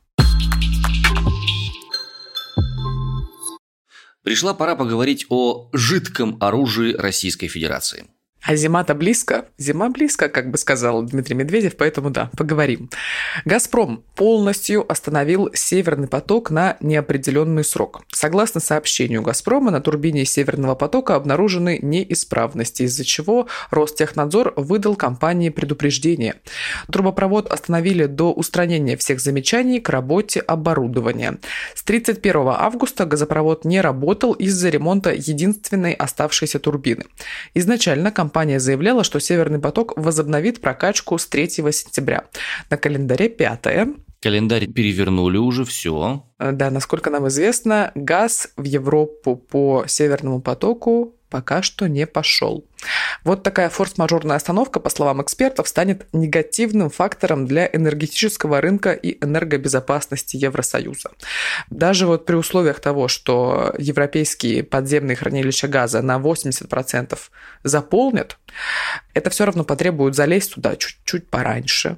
Пришла 4.28 4.54
пора 4.54 4.76
поговорить 4.76 5.26
о 5.30 5.70
жидком 5.72 6.36
оружии 6.42 6.92
Российской 6.92 7.48
Федерации. 7.48 8.08
А 8.44 8.56
зима-то 8.56 8.96
близко. 8.96 9.46
Зима 9.58 9.90
близко, 9.90 10.30
как 10.30 10.52
бы 10.52 10.58
сказал 10.58 11.04
Дмитрий 11.04 11.36
Медведев, 11.36 11.76
поэтому 11.76 12.12
да, 12.12 12.30
поговорим. 12.38 12.90
«Газпром» 13.44 14.04
полностью 14.16 14.90
остановил 14.90 15.50
«Северный 15.54 16.08
поток» 16.08 16.50
на 16.50 16.78
неопределенный 16.80 17.64
срок. 17.64 18.04
Согласно 18.10 18.62
сообщению 18.62 19.22
«Газпрома», 19.22 19.72
на 19.72 19.82
турбине 19.82 20.24
«Северного 20.24 20.76
потока» 20.76 21.16
обнаружены 21.16 21.80
неисправности, 21.82 22.84
из-за 22.84 23.04
чего 23.04 23.48
Ростехнадзор 23.72 24.54
выдал 24.56 24.96
компании 24.96 25.50
предупреждение. 25.50 26.36
Трубопровод 26.90 27.52
остановили 27.52 28.06
до 28.06 28.32
устранения 28.32 28.96
всех 28.96 29.20
замечаний 29.20 29.82
к 29.82 29.90
работе 29.90 30.40
оборудования. 30.40 31.40
С 31.76 31.84
31 31.84 32.48
августа 32.48 33.06
газопровод 33.06 33.66
не 33.66 33.82
работал 33.82 34.34
из-за 34.34 34.70
ремонта 34.70 35.12
единственной 35.14 35.94
оставшейся 35.94 36.60
турбины. 36.60 37.06
Изначально 37.54 38.12
компания 38.12 38.27
компания 38.28 38.60
заявляла, 38.60 39.06
что 39.06 39.20
«Северный 39.20 39.60
поток» 39.60 39.94
возобновит 39.96 40.60
прокачку 40.60 41.18
с 41.18 41.26
3 41.28 41.50
сентября. 41.50 42.26
На 42.70 42.76
календаре 42.76 43.30
5 43.30 43.88
Календарь 44.20 44.68
перевернули 44.68 45.38
уже, 45.38 45.64
все. 45.64 46.26
Э, 46.40 46.52
да, 46.52 46.70
насколько 46.70 47.10
нам 47.10 47.28
известно, 47.30 47.92
газ 47.96 48.50
в 48.58 48.64
Европу 48.64 49.38
по 49.38 49.86
Северному 49.88 50.42
потоку 50.42 51.14
пока 51.30 51.62
что 51.62 51.88
не 51.88 52.06
пошел. 52.06 52.66
Вот 53.24 53.44
такая 53.44 53.70
форс-мажорная 53.70 54.36
остановка, 54.36 54.80
по 54.80 54.90
словам 54.90 55.22
экспертов, 55.22 55.68
станет 55.68 56.08
негативным 56.14 56.90
фактором 56.90 57.46
для 57.48 57.68
энергетического 57.72 58.62
рынка 58.62 58.94
и 58.94 59.24
энергобезопасности 59.24 60.38
Евросоюза. 60.38 61.12
Даже 61.70 62.08
вот 62.08 62.26
при 62.26 62.36
условиях 62.36 62.80
того, 62.80 63.08
что 63.08 63.74
европейские 63.78 64.64
подземные 64.64 65.16
хранилища 65.16 65.68
газа 65.68 66.02
на 66.02 66.18
80% 66.18 67.18
заполнят, 67.64 68.38
это 69.14 69.30
все 69.30 69.46
равно 69.46 69.64
потребует 69.64 70.16
залезть 70.16 70.54
туда 70.54 70.76
чуть-чуть 70.76 71.30
пораньше. 71.30 71.98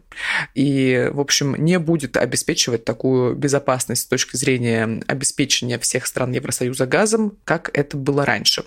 И, 0.56 1.10
в 1.12 1.20
общем, 1.20 1.56
не 1.56 1.78
будет 1.80 2.18
обеспечивать 2.18 2.86
такую 2.86 3.36
безопасность 3.36 4.04
с 4.04 4.06
точки 4.06 4.36
зрения 4.36 5.02
обеспечения 5.08 5.78
всех 5.80 6.06
стран 6.08 6.32
Евросоюза 6.32 6.86
газом, 6.86 7.38
как 7.44 7.70
это 7.74 7.98
было 7.98 8.26
раньше. 8.26 8.64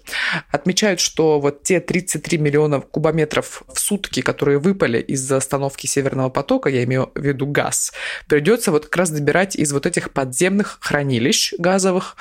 Отмечают, 0.51 1.01
что 1.01 1.41
вот 1.41 1.63
те 1.63 1.81
33 2.03 2.39
миллиона 2.39 2.81
кубометров 2.81 3.63
в 3.73 3.79
сутки, 3.79 4.23
которые 4.23 4.59
выпали 4.59 4.99
из-за 4.99 5.37
остановки 5.37 5.87
Северного 5.87 6.31
потока, 6.31 6.69
я 6.69 6.85
имею 6.85 7.11
в 7.15 7.23
виду 7.23 7.47
газ, 7.47 7.93
придется 8.27 8.73
вот 8.73 8.85
как 8.87 8.97
раз 8.97 9.11
добирать 9.11 9.57
из 9.57 9.73
вот 9.73 9.87
этих 9.87 10.11
подземных 10.11 10.79
хранилищ 10.81 11.55
газовых. 11.59 12.17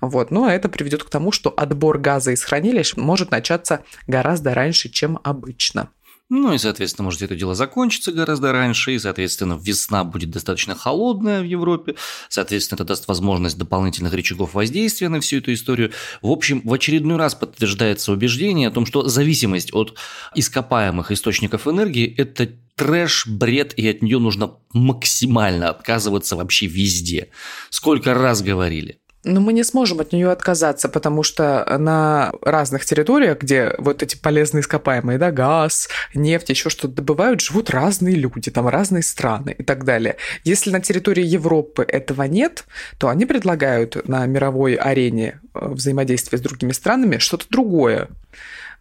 Вот. 0.00 0.30
Ну, 0.30 0.44
а 0.44 0.52
это 0.52 0.68
приведет 0.68 1.04
к 1.04 1.10
тому, 1.10 1.32
что 1.32 1.52
отбор 1.56 1.98
газа 1.98 2.32
из 2.32 2.44
хранилищ 2.44 2.96
может 2.96 3.30
начаться 3.30 3.84
гораздо 4.06 4.54
раньше, 4.54 4.88
чем 4.88 5.18
обычно. 5.24 5.88
Ну 6.30 6.54
и, 6.54 6.58
соответственно, 6.58 7.04
может 7.04 7.20
это 7.20 7.36
дело 7.36 7.54
закончится 7.54 8.10
гораздо 8.10 8.52
раньше, 8.52 8.94
и, 8.94 8.98
соответственно, 8.98 9.60
весна 9.62 10.04
будет 10.04 10.30
достаточно 10.30 10.74
холодная 10.74 11.42
в 11.42 11.44
Европе, 11.44 11.96
соответственно, 12.30 12.76
это 12.76 12.84
даст 12.84 13.06
возможность 13.08 13.58
дополнительных 13.58 14.14
рычагов 14.14 14.54
воздействия 14.54 15.10
на 15.10 15.20
всю 15.20 15.38
эту 15.38 15.52
историю. 15.52 15.92
В 16.22 16.30
общем, 16.30 16.62
в 16.64 16.72
очередной 16.72 17.18
раз 17.18 17.34
подтверждается 17.34 18.10
убеждение 18.10 18.68
о 18.68 18.70
том, 18.70 18.86
что 18.86 19.06
зависимость 19.06 19.74
от 19.74 19.98
ископаемых 20.34 21.12
источников 21.12 21.68
энергии– 21.68 22.14
это 22.16 22.50
трэш, 22.74 23.26
бред, 23.26 23.74
и 23.76 23.86
от 23.86 24.00
нее 24.00 24.18
нужно 24.18 24.54
максимально 24.72 25.68
отказываться 25.68 26.36
вообще 26.36 26.66
везде. 26.66 27.28
Сколько 27.70 28.14
раз 28.14 28.42
говорили. 28.42 28.98
Но 29.24 29.40
мы 29.40 29.54
не 29.54 29.64
сможем 29.64 30.00
от 30.00 30.12
нее 30.12 30.30
отказаться, 30.30 30.88
потому 30.88 31.22
что 31.22 31.64
на 31.78 32.32
разных 32.42 32.84
территориях, 32.84 33.40
где 33.40 33.74
вот 33.78 34.02
эти 34.02 34.16
полезные 34.16 34.60
ископаемые, 34.60 35.18
да, 35.18 35.30
газ, 35.30 35.88
нефть, 36.14 36.50
еще 36.50 36.68
что-то 36.68 36.94
добывают, 36.94 37.40
живут 37.40 37.70
разные 37.70 38.16
люди, 38.16 38.50
там 38.50 38.68
разные 38.68 39.02
страны 39.02 39.54
и 39.58 39.62
так 39.62 39.84
далее. 39.84 40.16
Если 40.44 40.70
на 40.70 40.80
территории 40.80 41.24
Европы 41.24 41.84
этого 41.88 42.24
нет, 42.24 42.64
то 42.98 43.08
они 43.08 43.24
предлагают 43.24 44.06
на 44.06 44.26
мировой 44.26 44.74
арене 44.74 45.40
э, 45.54 45.68
взаимодействия 45.68 46.38
с 46.38 46.42
другими 46.42 46.72
странами 46.72 47.18
что-то 47.18 47.46
другое 47.48 48.08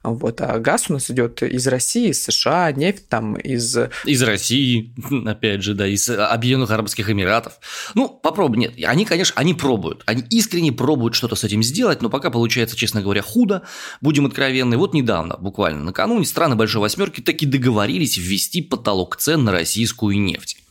Вот, 0.03 0.41
а 0.41 0.59
газ 0.59 0.89
у 0.89 0.93
нас 0.93 1.09
идет 1.09 1.41
из 1.41 1.65
России, 1.67 2.09
из 2.09 2.21
США, 2.23 2.73
нефть 2.73 3.07
там 3.07 3.35
из... 3.35 3.77
Из 4.03 4.21
России, 4.21 4.93
опять 5.25 5.63
же, 5.63 5.73
да, 5.73 5.87
из 5.87 6.09
Объединенных 6.09 6.71
Арабских 6.71 7.09
Эмиратов. 7.09 7.53
Ну, 7.95 8.09
попробуй, 8.09 8.57
нет, 8.57 8.73
они, 8.85 9.05
конечно, 9.05 9.33
они 9.37 9.53
пробуют, 9.53 10.03
они 10.05 10.23
искренне 10.29 10.73
пробуют 10.73 11.15
что-то 11.15 11.35
с 11.35 11.45
этим 11.45 11.63
сделать, 11.63 12.01
но 12.01 12.09
пока 12.09 12.31
получается, 12.31 12.75
честно 12.75 13.01
говоря, 13.01 13.21
худо, 13.21 13.63
будем 14.01 14.25
откровенны. 14.25 14.77
Вот 14.77 14.93
недавно, 14.93 15.37
буквально 15.37 15.83
накануне, 15.83 16.25
страны 16.25 16.55
Большой 16.55 16.81
Восьмерки 16.81 17.21
таки 17.21 17.45
договорились 17.45 18.17
ввести 18.17 18.61
потолок 18.61 19.15
цен 19.15 19.45
на 19.45 19.53
российскую 19.53 20.19
нефть. 20.19 20.62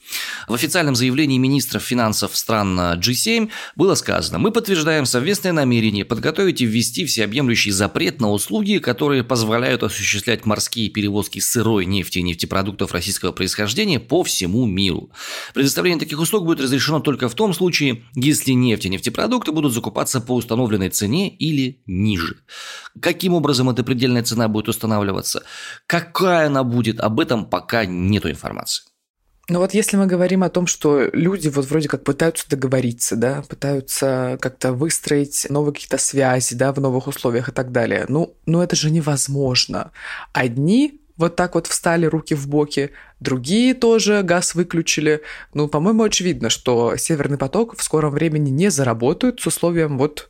В 0.49 0.55
официальном 0.55 0.95
заявлении 0.95 1.39
министров 1.39 1.83
финансов 1.83 2.37
стран 2.37 2.79
G7 2.79 3.51
было 3.77 3.95
сказано, 3.95 4.39
мы 4.39 4.51
подтверждаем 4.51 5.07
совместное 5.07 5.53
намерение 5.53 6.05
подготовить 6.05 6.61
и 6.61 6.67
ввести 6.67 7.07
всеобъемлющий 7.07 7.71
запрет 7.71 8.21
на 8.21 8.31
услуги, 8.31 8.79
которые 8.79 9.25
позволяют 9.25 9.83
осуществлять 9.83 10.45
морские 10.45 10.91
перевозки 10.91 11.39
сырой 11.39 11.87
нефти 11.87 12.19
и 12.19 12.23
нефтепродуктов 12.23 12.93
российского 12.93 13.33
происхождения 13.33 14.01
по 14.01 14.23
всему 14.23 14.67
миру. 14.67 15.11
Предоставление 15.55 16.01
таких 16.01 16.19
услуг 16.21 16.45
будет 16.45 16.61
разрешено 16.61 17.01
только 17.01 17.29
в 17.29 17.35
том 17.35 17.55
случае, 17.55 18.05
если 18.15 18.53
нефть 18.53 18.87
и 18.87 18.89
нефтепродукты 18.89 19.53
будут 19.53 19.73
закупаться 19.73 20.21
по 20.21 20.35
установленной 20.35 20.91
цене 20.91 21.35
или 21.35 21.83
ниже. 21.87 22.37
Каким 23.01 23.35
образом 23.35 23.71
эта 23.71 23.83
предельная 23.83 24.23
цена 24.23 24.49
будет 24.49 24.69
устанавливаться? 24.69 25.45
Какая 25.87 26.47
она 26.47 26.65
будет? 26.65 27.01
Об 27.01 27.21
этом 27.21 27.47
пока 27.47 27.85
нет 27.85 28.27
информации. 28.27 28.92
Ну 29.49 29.59
вот 29.59 29.75
если 29.75 29.97
мы 29.97 30.07
говорим 30.07 30.45
о 30.45 30.51
том, 30.51 30.67
что 30.67 31.11
люди 31.13 31.49
вот 31.49 31.67
вроде 31.67 31.89
как 31.89 32.05
пытаются 32.05 32.49
договориться, 32.49 33.17
да, 33.17 33.43
пытаются 33.43 34.39
как-то 34.41 34.73
выстроить 34.73 35.47
новые 35.51 35.75
какие-то 35.75 35.99
связи, 35.99 36.55
да, 36.55 36.73
в 36.73 36.81
новых 36.81 37.09
условиях 37.09 37.49
и 37.49 37.53
так 37.53 37.73
далее, 37.73 38.07
ну, 38.09 38.37
ну 38.47 38.63
это 38.63 38.77
же 38.77 38.91
невозможно. 38.91 39.91
Одни 40.33 41.01
вот 41.17 41.37
так 41.37 41.55
вот 41.55 41.67
встали 41.67 42.07
руки 42.07 42.35
в 42.35 42.49
боки, 42.49 42.91
другие 43.21 43.75
тоже 43.75 44.23
газ 44.23 44.55
выключили. 44.55 45.23
Ну, 45.55 45.69
по-моему, 45.69 46.05
очевидно, 46.05 46.49
что 46.49 46.97
Северный 46.97 47.39
поток 47.39 47.77
в 47.77 47.83
скором 47.83 48.13
времени 48.13 48.51
не 48.51 48.71
заработают 48.71 49.41
с 49.41 49.47
условием 49.47 49.99
вот 49.99 50.29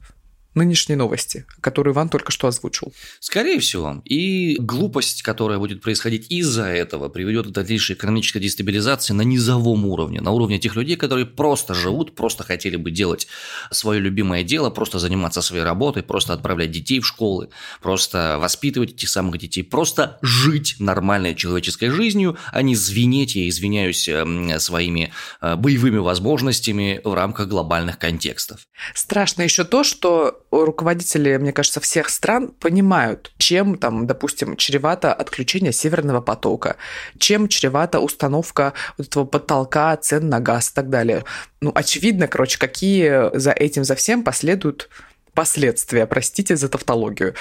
нынешней 0.54 0.96
новости, 0.96 1.46
которую 1.60 1.94
Иван 1.94 2.08
только 2.08 2.32
что 2.32 2.46
озвучил. 2.46 2.92
Скорее 3.20 3.58
всего. 3.60 4.02
И 4.04 4.56
глупость, 4.58 5.22
которая 5.22 5.58
будет 5.58 5.80
происходить 5.80 6.30
из-за 6.30 6.64
этого, 6.64 7.08
приведет 7.08 7.46
к 7.46 7.50
дальнейшей 7.50 7.94
экономической 7.94 8.38
дестабилизации 8.38 9.14
на 9.14 9.22
низовом 9.22 9.86
уровне, 9.86 10.20
на 10.20 10.30
уровне 10.30 10.58
тех 10.58 10.76
людей, 10.76 10.96
которые 10.96 11.26
просто 11.26 11.74
живут, 11.74 12.14
просто 12.14 12.44
хотели 12.44 12.76
бы 12.76 12.90
делать 12.90 13.26
свое 13.70 14.00
любимое 14.00 14.42
дело, 14.42 14.70
просто 14.70 14.98
заниматься 14.98 15.42
своей 15.42 15.64
работой, 15.64 16.02
просто 16.02 16.34
отправлять 16.34 16.70
детей 16.70 17.00
в 17.00 17.06
школы, 17.06 17.48
просто 17.80 18.36
воспитывать 18.38 18.92
этих 18.92 19.08
самых 19.08 19.38
детей, 19.38 19.62
просто 19.62 20.18
жить 20.22 20.76
нормальной 20.78 21.34
человеческой 21.34 21.88
жизнью, 21.88 22.36
а 22.52 22.62
не 22.62 22.76
звенеть, 22.76 23.34
я 23.36 23.48
извиняюсь, 23.48 24.08
эм, 24.08 24.58
своими 24.60 25.12
э, 25.40 25.56
боевыми 25.56 25.98
возможностями 25.98 27.00
в 27.04 27.14
рамках 27.14 27.48
глобальных 27.48 27.98
контекстов. 27.98 28.66
Страшно 28.94 29.42
еще 29.42 29.64
то, 29.64 29.84
что 29.84 30.41
руководители, 30.52 31.36
мне 31.38 31.52
кажется, 31.52 31.80
всех 31.80 32.10
стран 32.10 32.48
понимают, 32.48 33.32
чем 33.38 33.78
там, 33.78 34.06
допустим, 34.06 34.56
чревато 34.56 35.12
отключение 35.12 35.72
Северного 35.72 36.20
потока, 36.20 36.76
чем 37.18 37.48
чревата 37.48 38.00
установка 38.00 38.74
вот 38.98 39.08
этого 39.08 39.24
потолка 39.24 39.96
цен 39.96 40.28
на 40.28 40.40
газ 40.40 40.70
и 40.70 40.74
так 40.74 40.90
далее. 40.90 41.24
Ну, 41.60 41.72
очевидно, 41.74 42.28
короче, 42.28 42.58
какие 42.58 43.36
за 43.36 43.52
этим, 43.52 43.84
за 43.84 43.94
всем 43.94 44.22
последуют 44.22 44.90
последствия, 45.34 46.06
простите 46.06 46.56
за 46.56 46.68
тавтологию. 46.68 47.34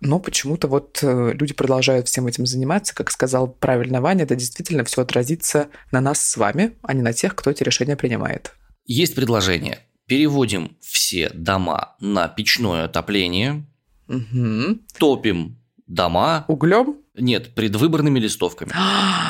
Но 0.00 0.18
почему-то 0.18 0.68
вот 0.68 0.98
э, 1.02 1.32
люди 1.32 1.54
продолжают 1.54 2.08
всем 2.08 2.26
этим 2.26 2.44
заниматься. 2.44 2.94
Как 2.94 3.10
сказал 3.10 3.48
правильно 3.48 4.02
Ваня, 4.02 4.24
это 4.24 4.36
действительно 4.36 4.84
все 4.84 5.00
отразится 5.02 5.68
на 5.90 6.02
нас 6.02 6.20
с 6.20 6.36
вами, 6.36 6.76
а 6.82 6.92
не 6.92 7.00
на 7.00 7.14
тех, 7.14 7.34
кто 7.34 7.50
эти 7.50 7.62
решения 7.62 7.96
принимает. 7.96 8.52
Есть 8.84 9.14
предложение 9.14 9.78
переводим 10.12 10.76
все 10.82 11.30
дома 11.30 11.96
на 11.98 12.28
печное 12.28 12.84
отопление, 12.84 13.64
угу. 14.08 14.78
топим 14.98 15.56
дома. 15.86 16.44
Углем? 16.48 16.96
Нет, 17.14 17.54
предвыборными 17.54 18.18
листовками. 18.18 18.72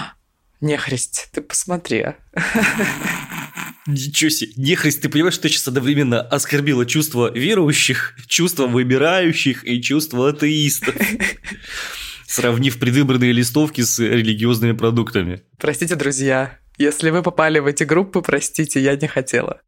Нехрест, 0.61 1.31
ты 1.31 1.41
посмотри. 1.41 2.07
Ничего 3.87 4.29
себе. 4.29 4.55
Нехрест, 4.57 5.03
ты 5.03 5.09
понимаешь, 5.09 5.35
что 5.35 5.45
ты 5.45 5.51
сейчас 5.51 5.69
одновременно 5.69 6.21
оскорбила 6.21 6.85
чувство 6.85 7.31
верующих, 7.31 8.17
чувство 8.27 8.67
выбирающих 8.67 9.65
и 9.65 9.81
чувство 9.81 10.31
атеистов 10.31 10.97
сравнив 12.27 12.77
предвыборные 12.81 13.31
листовки 13.31 13.83
с 13.83 14.01
религиозными 14.01 14.73
продуктами. 14.73 15.43
Простите, 15.61 15.95
друзья, 15.95 16.59
если 16.77 17.11
вы 17.11 17.23
попали 17.23 17.61
в 17.61 17.67
эти 17.67 17.85
группы, 17.85 18.21
простите, 18.21 18.81
я 18.81 18.97
не 18.97 19.07
хотела. 19.07 19.61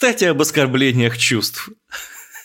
Кстати, 0.00 0.26
об 0.26 0.40
оскорблениях 0.40 1.18
чувств. 1.18 1.70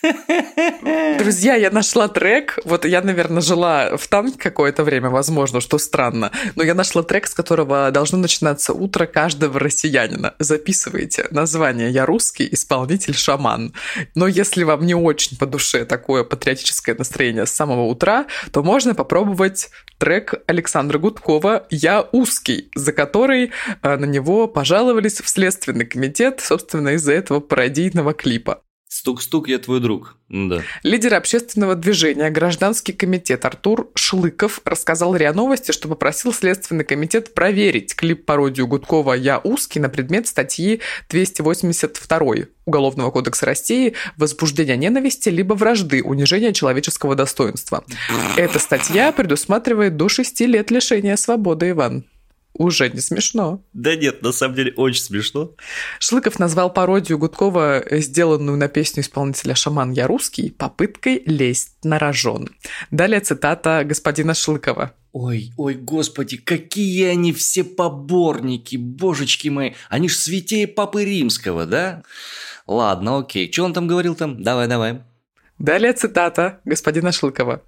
Друзья, 1.18 1.54
я 1.54 1.70
нашла 1.70 2.08
трек. 2.08 2.58
Вот 2.64 2.84
я, 2.84 3.00
наверное, 3.02 3.42
жила 3.42 3.96
в 3.96 4.06
танке 4.08 4.38
какое-то 4.38 4.84
время, 4.84 5.08
возможно, 5.08 5.60
что 5.60 5.78
странно. 5.78 6.30
Но 6.56 6.62
я 6.62 6.74
нашла 6.74 7.02
трек, 7.02 7.26
с 7.26 7.34
которого 7.34 7.90
должно 7.90 8.18
начинаться 8.18 8.72
утро 8.72 9.06
каждого 9.06 9.58
россиянина. 9.58 10.34
Записывайте 10.38 11.26
название 11.30 11.90
«Я 11.90 12.06
русский, 12.06 12.48
исполнитель 12.50 13.14
шаман». 13.14 13.72
Но 14.14 14.26
если 14.26 14.64
вам 14.64 14.84
не 14.84 14.94
очень 14.94 15.38
по 15.38 15.46
душе 15.46 15.84
такое 15.84 16.24
патриотическое 16.24 16.94
настроение 16.94 17.46
с 17.46 17.52
самого 17.52 17.84
утра, 17.84 18.26
то 18.52 18.62
можно 18.62 18.94
попробовать 18.94 19.70
трек 19.98 20.34
Александра 20.46 20.98
Гудкова 20.98 21.66
«Я 21.70 22.06
узкий», 22.12 22.70
за 22.74 22.92
который 22.92 23.52
э, 23.82 23.96
на 23.96 24.04
него 24.04 24.48
пожаловались 24.48 25.20
в 25.20 25.28
Следственный 25.28 25.86
комитет, 25.86 26.40
собственно, 26.40 26.90
из-за 26.90 27.12
этого 27.12 27.40
пародийного 27.40 28.12
клипа. 28.12 28.60
Стук-стук, 28.94 29.48
я 29.48 29.58
твой 29.58 29.80
друг. 29.80 30.16
Да. 30.28 30.62
Лидер 30.84 31.14
общественного 31.14 31.74
движения 31.74 32.30
«Гражданский 32.30 32.92
комитет» 32.92 33.44
Артур 33.44 33.90
Шлыков 33.96 34.60
рассказал 34.64 35.16
РИА 35.16 35.32
Новости, 35.32 35.72
что 35.72 35.88
попросил 35.88 36.32
Следственный 36.32 36.84
комитет 36.84 37.34
проверить 37.34 37.96
клип-пародию 37.96 38.68
Гудкова 38.68 39.14
«Я 39.14 39.40
узкий» 39.42 39.80
на 39.80 39.88
предмет 39.88 40.28
статьи 40.28 40.80
282 41.10 42.20
Уголовного 42.66 43.10
кодекса 43.10 43.46
России 43.46 43.94
«Возбуждение 44.16 44.76
ненависти 44.76 45.28
либо 45.28 45.54
вражды, 45.54 46.00
унижение 46.00 46.52
человеческого 46.52 47.16
достоинства». 47.16 47.84
Эта 48.36 48.60
статья 48.60 49.10
предусматривает 49.10 49.96
до 49.96 50.08
6 50.08 50.40
лет 50.42 50.70
лишения 50.70 51.16
свободы, 51.16 51.70
Иван. 51.70 52.04
Уже 52.56 52.88
не 52.88 53.00
смешно. 53.00 53.62
Да 53.72 53.96
нет, 53.96 54.22
на 54.22 54.30
самом 54.30 54.54
деле 54.54 54.72
очень 54.76 55.02
смешно. 55.02 55.50
Шлыков 55.98 56.38
назвал 56.38 56.72
пародию 56.72 57.18
Гудкова, 57.18 57.84
сделанную 57.90 58.56
на 58.56 58.68
песню 58.68 59.02
исполнителя 59.02 59.56
«Шаман 59.56 59.90
я 59.90 60.06
русский», 60.06 60.50
попыткой 60.50 61.22
лезть 61.26 61.76
на 61.82 61.98
рожон. 61.98 62.48
Далее 62.92 63.20
цитата 63.20 63.82
господина 63.84 64.34
Шлыкова. 64.34 64.92
Ой, 65.12 65.52
ой, 65.56 65.74
господи, 65.74 66.36
какие 66.36 67.06
они 67.06 67.32
все 67.32 67.64
поборники, 67.64 68.76
божечки 68.76 69.48
мои. 69.48 69.72
Они 69.88 70.08
ж 70.08 70.14
святее 70.14 70.68
Папы 70.68 71.04
Римского, 71.04 71.66
да? 71.66 72.02
Ладно, 72.66 73.18
окей. 73.18 73.50
Что 73.52 73.64
он 73.64 73.72
там 73.72 73.86
говорил 73.88 74.14
там? 74.14 74.42
Давай, 74.42 74.68
давай. 74.68 75.02
Далее 75.58 75.92
цитата 75.92 76.60
господина 76.64 77.12
Шлыкова. 77.12 77.62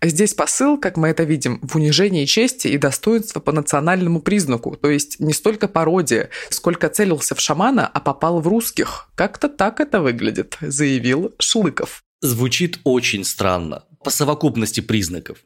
Здесь 0.00 0.32
посыл, 0.32 0.78
как 0.78 0.96
мы 0.96 1.08
это 1.08 1.24
видим, 1.24 1.58
в 1.62 1.74
унижении 1.74 2.24
чести 2.24 2.68
и 2.68 2.78
достоинства 2.78 3.40
по 3.40 3.50
национальному 3.50 4.20
признаку, 4.20 4.76
то 4.76 4.88
есть 4.88 5.18
не 5.18 5.32
столько 5.32 5.66
пародия, 5.66 6.30
сколько 6.50 6.88
целился 6.88 7.34
в 7.34 7.40
шамана, 7.40 7.86
а 7.86 8.00
попал 8.00 8.40
в 8.40 8.46
русских. 8.46 9.08
Как-то 9.16 9.48
так 9.48 9.80
это 9.80 10.00
выглядит, 10.00 10.56
заявил 10.60 11.34
Шлыков. 11.40 12.04
Звучит 12.20 12.78
очень 12.84 13.24
странно, 13.24 13.84
по 14.04 14.10
совокупности 14.10 14.80
признаков. 14.80 15.38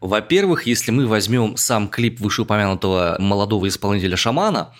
Во-первых, 0.00 0.66
если 0.66 0.92
мы 0.92 1.08
возьмем 1.08 1.56
сам 1.56 1.88
клип 1.88 2.20
вышеупомянутого 2.20 3.16
молодого 3.18 3.66
исполнителя 3.66 4.16
шамана, 4.16 4.72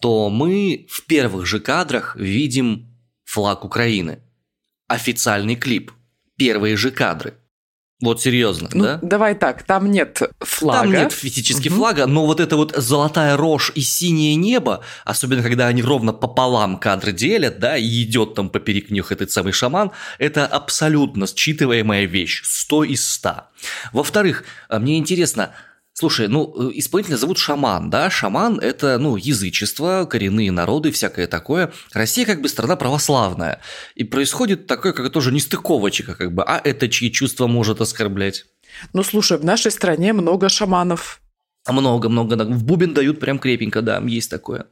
то 0.00 0.30
мы 0.30 0.86
в 0.90 1.06
первых 1.06 1.46
же 1.46 1.60
кадрах 1.60 2.16
видим 2.16 2.88
флаг 3.24 3.64
Украины. 3.64 4.20
Официальный 4.88 5.54
клип 5.54 5.92
первые 6.38 6.76
же 6.76 6.90
кадры. 6.90 7.34
Вот 8.00 8.22
серьезно, 8.22 8.70
ну, 8.72 8.84
да? 8.84 8.98
Давай 9.02 9.34
так, 9.34 9.64
там 9.64 9.90
нет 9.90 10.22
флага. 10.38 10.82
Там 10.82 10.92
нет 10.92 11.12
физически 11.12 11.68
угу. 11.68 11.78
флага, 11.78 12.06
но 12.06 12.26
вот 12.26 12.38
это 12.38 12.56
вот 12.56 12.72
золотая 12.76 13.36
рожь 13.36 13.72
и 13.74 13.80
синее 13.80 14.36
небо, 14.36 14.84
особенно 15.04 15.42
когда 15.42 15.66
они 15.66 15.82
ровно 15.82 16.12
пополам 16.12 16.78
кадры 16.78 17.10
делят, 17.10 17.58
да, 17.58 17.76
и 17.76 18.04
идет 18.04 18.34
там 18.34 18.50
поперек 18.50 18.92
них 18.92 19.10
этот 19.10 19.32
самый 19.32 19.52
шаман, 19.52 19.90
это 20.20 20.46
абсолютно 20.46 21.24
считываемая 21.26 22.04
вещь, 22.04 22.42
100 22.44 22.84
из 22.84 23.08
100. 23.14 23.48
Во-вторых, 23.92 24.44
мне 24.70 24.96
интересно, 24.96 25.50
Слушай, 25.98 26.28
ну, 26.28 26.54
э, 26.56 26.70
исполнителя 26.74 27.16
зовут 27.16 27.38
Шаман, 27.38 27.90
да? 27.90 28.08
Шаман– 28.08 28.60
это, 28.62 28.98
ну, 28.98 29.16
язычество, 29.16 30.06
коренные 30.08 30.52
народы, 30.52 30.92
всякое 30.92 31.26
такое. 31.26 31.72
Россия 31.92 32.24
как 32.24 32.40
бы 32.40 32.48
страна 32.48 32.76
православная. 32.76 33.60
И 33.96 34.04
происходит 34.04 34.68
такое, 34.68 34.92
как 34.92 35.10
тоже 35.10 35.32
нестыковочка, 35.32 36.14
как 36.14 36.32
бы. 36.32 36.44
А 36.44 36.60
это 36.62 36.88
чьи 36.88 37.10
чувства 37.10 37.48
может 37.48 37.80
оскорблять? 37.80 38.44
Ну, 38.92 39.02
слушай, 39.02 39.38
в 39.38 39.44
нашей 39.44 39.72
стране 39.72 40.12
много 40.12 40.48
шаманов. 40.48 41.20
Много-много. 41.66 42.34
В 42.44 42.64
бубен 42.64 42.94
дают 42.94 43.20
прям 43.20 43.38
крепенько, 43.38 43.82
да, 43.82 44.02
есть 44.06 44.30
такое. 44.30 44.66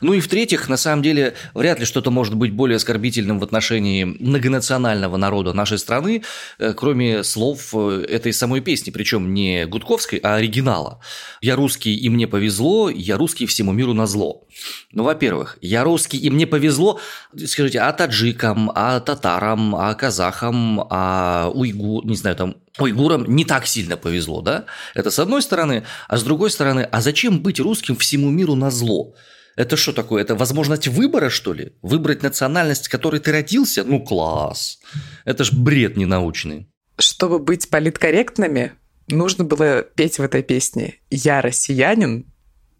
Ну 0.00 0.12
и 0.12 0.20
в-третьих, 0.20 0.68
на 0.68 0.76
самом 0.76 1.02
деле, 1.02 1.34
вряд 1.54 1.80
ли 1.80 1.86
что-то 1.86 2.10
может 2.10 2.34
быть 2.34 2.52
более 2.52 2.76
оскорбительным 2.76 3.38
в 3.38 3.44
отношении 3.44 4.04
многонационального 4.04 5.16
народа 5.16 5.54
нашей 5.54 5.78
страны, 5.78 6.22
э, 6.58 6.74
кроме 6.74 7.24
слов 7.24 7.70
э, 7.72 8.04
этой 8.08 8.32
самой 8.32 8.60
песни, 8.60 8.90
причем 8.90 9.32
не 9.32 9.66
гудковской, 9.66 10.18
а 10.18 10.34
оригинала. 10.34 11.00
«Я 11.40 11.56
русский, 11.56 11.96
и 11.96 12.08
мне 12.10 12.26
повезло, 12.26 12.90
я 12.90 13.16
русский 13.16 13.46
всему 13.46 13.72
миру 13.72 13.94
на 13.94 14.06
зло». 14.06 14.46
Ну, 14.92 15.04
во-первых, 15.04 15.58
«Я 15.62 15.84
русский, 15.84 16.18
и 16.18 16.28
мне 16.28 16.46
повезло», 16.46 17.00
скажите, 17.46 17.80
а 17.80 17.92
таджикам, 17.92 18.70
а 18.74 19.00
татарам, 19.00 19.74
а 19.74 19.94
казахам, 19.94 20.86
а 20.90 21.50
уйгу, 21.54 22.02
не 22.04 22.16
знаю, 22.16 22.36
там, 22.36 22.56
уйгурам 22.78 23.24
не 23.26 23.44
так 23.44 23.66
сильно 23.66 23.96
повезло, 23.96 24.42
да? 24.42 24.66
Это 24.94 25.10
с 25.10 25.18
одной 25.18 25.42
стороны. 25.42 25.84
А 26.08 26.16
с 26.16 26.22
другой 26.22 26.50
стороны, 26.50 26.82
а 26.90 27.00
зачем 27.00 27.40
быть 27.40 27.60
русским 27.60 27.96
всему 27.96 28.30
миру 28.30 28.54
на 28.54 28.70
зло? 28.70 29.14
Это 29.56 29.76
что 29.76 29.92
такое? 29.92 30.22
Это 30.22 30.34
возможность 30.34 30.86
выбора, 30.86 31.30
что 31.30 31.54
ли? 31.54 31.72
Выбрать 31.80 32.22
национальность, 32.22 32.86
в 32.86 32.90
которой 32.90 33.20
ты 33.20 33.32
родился? 33.32 33.84
Ну, 33.84 34.04
класс. 34.04 34.78
Это 35.24 35.44
ж 35.44 35.52
бред 35.52 35.96
ненаучный. 35.96 36.68
Чтобы 36.98 37.38
быть 37.38 37.68
политкорректными, 37.70 38.72
нужно 39.08 39.44
было 39.44 39.82
петь 39.82 40.18
в 40.18 40.22
этой 40.22 40.42
песне 40.42 40.96
«Я 41.10 41.40
россиянин, 41.40 42.26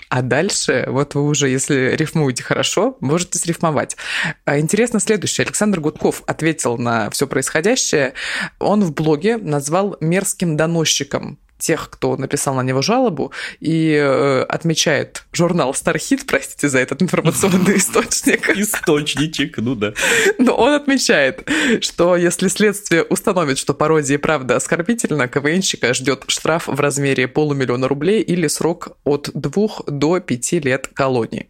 а 0.08 0.22
дальше, 0.22 0.84
вот 0.88 1.14
вы 1.14 1.22
уже, 1.22 1.48
если 1.48 1.94
рифмуете 1.96 2.42
хорошо, 2.42 2.96
можете 3.00 3.38
срифмовать. 3.38 3.96
А 4.44 4.58
интересно 4.58 5.00
следующее. 5.00 5.44
Александр 5.44 5.80
Гудков 5.80 6.22
ответил 6.26 6.78
на 6.78 7.10
все 7.10 7.26
происходящее. 7.26 8.14
Он 8.58 8.82
в 8.82 8.92
блоге 8.92 9.36
назвал 9.36 9.96
мерзким 10.00 10.56
доносчиком 10.56 11.38
тех, 11.58 11.88
кто 11.90 12.16
написал 12.16 12.54
на 12.54 12.62
него 12.62 12.82
жалобу, 12.82 13.32
и 13.60 13.92
э, 13.92 14.42
отмечает 14.42 15.24
журнал 15.32 15.74
Стархит, 15.74 16.26
простите 16.26 16.68
за 16.68 16.78
этот 16.78 17.02
информационный 17.02 17.76
источник. 17.78 18.50
Источничек, 18.50 19.58
ну 19.58 19.74
да. 19.74 19.92
Но 20.38 20.54
он 20.54 20.72
отмечает, 20.72 21.48
что 21.80 22.16
если 22.16 22.48
следствие 22.48 23.02
установит, 23.02 23.58
что 23.58 23.74
пародия 23.74 24.18
правда 24.18 24.56
оскорбительна, 24.56 25.28
КВНщика 25.28 25.94
ждет 25.94 26.24
штраф 26.28 26.68
в 26.68 26.80
размере 26.80 27.28
полумиллиона 27.28 27.88
рублей 27.88 28.22
или 28.22 28.46
срок 28.46 28.96
от 29.04 29.30
двух 29.34 29.82
до 29.86 30.20
пяти 30.20 30.60
лет 30.60 30.88
колонии. 30.88 31.48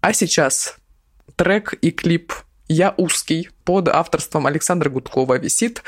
А 0.00 0.12
сейчас 0.12 0.76
трек 1.36 1.74
и 1.80 1.90
клип 1.90 2.32
«Я 2.72 2.94
узкий» 2.96 3.50
под 3.64 3.88
авторством 3.88 4.46
Александра 4.46 4.88
Гудкова 4.90 5.36
висит 5.38 5.82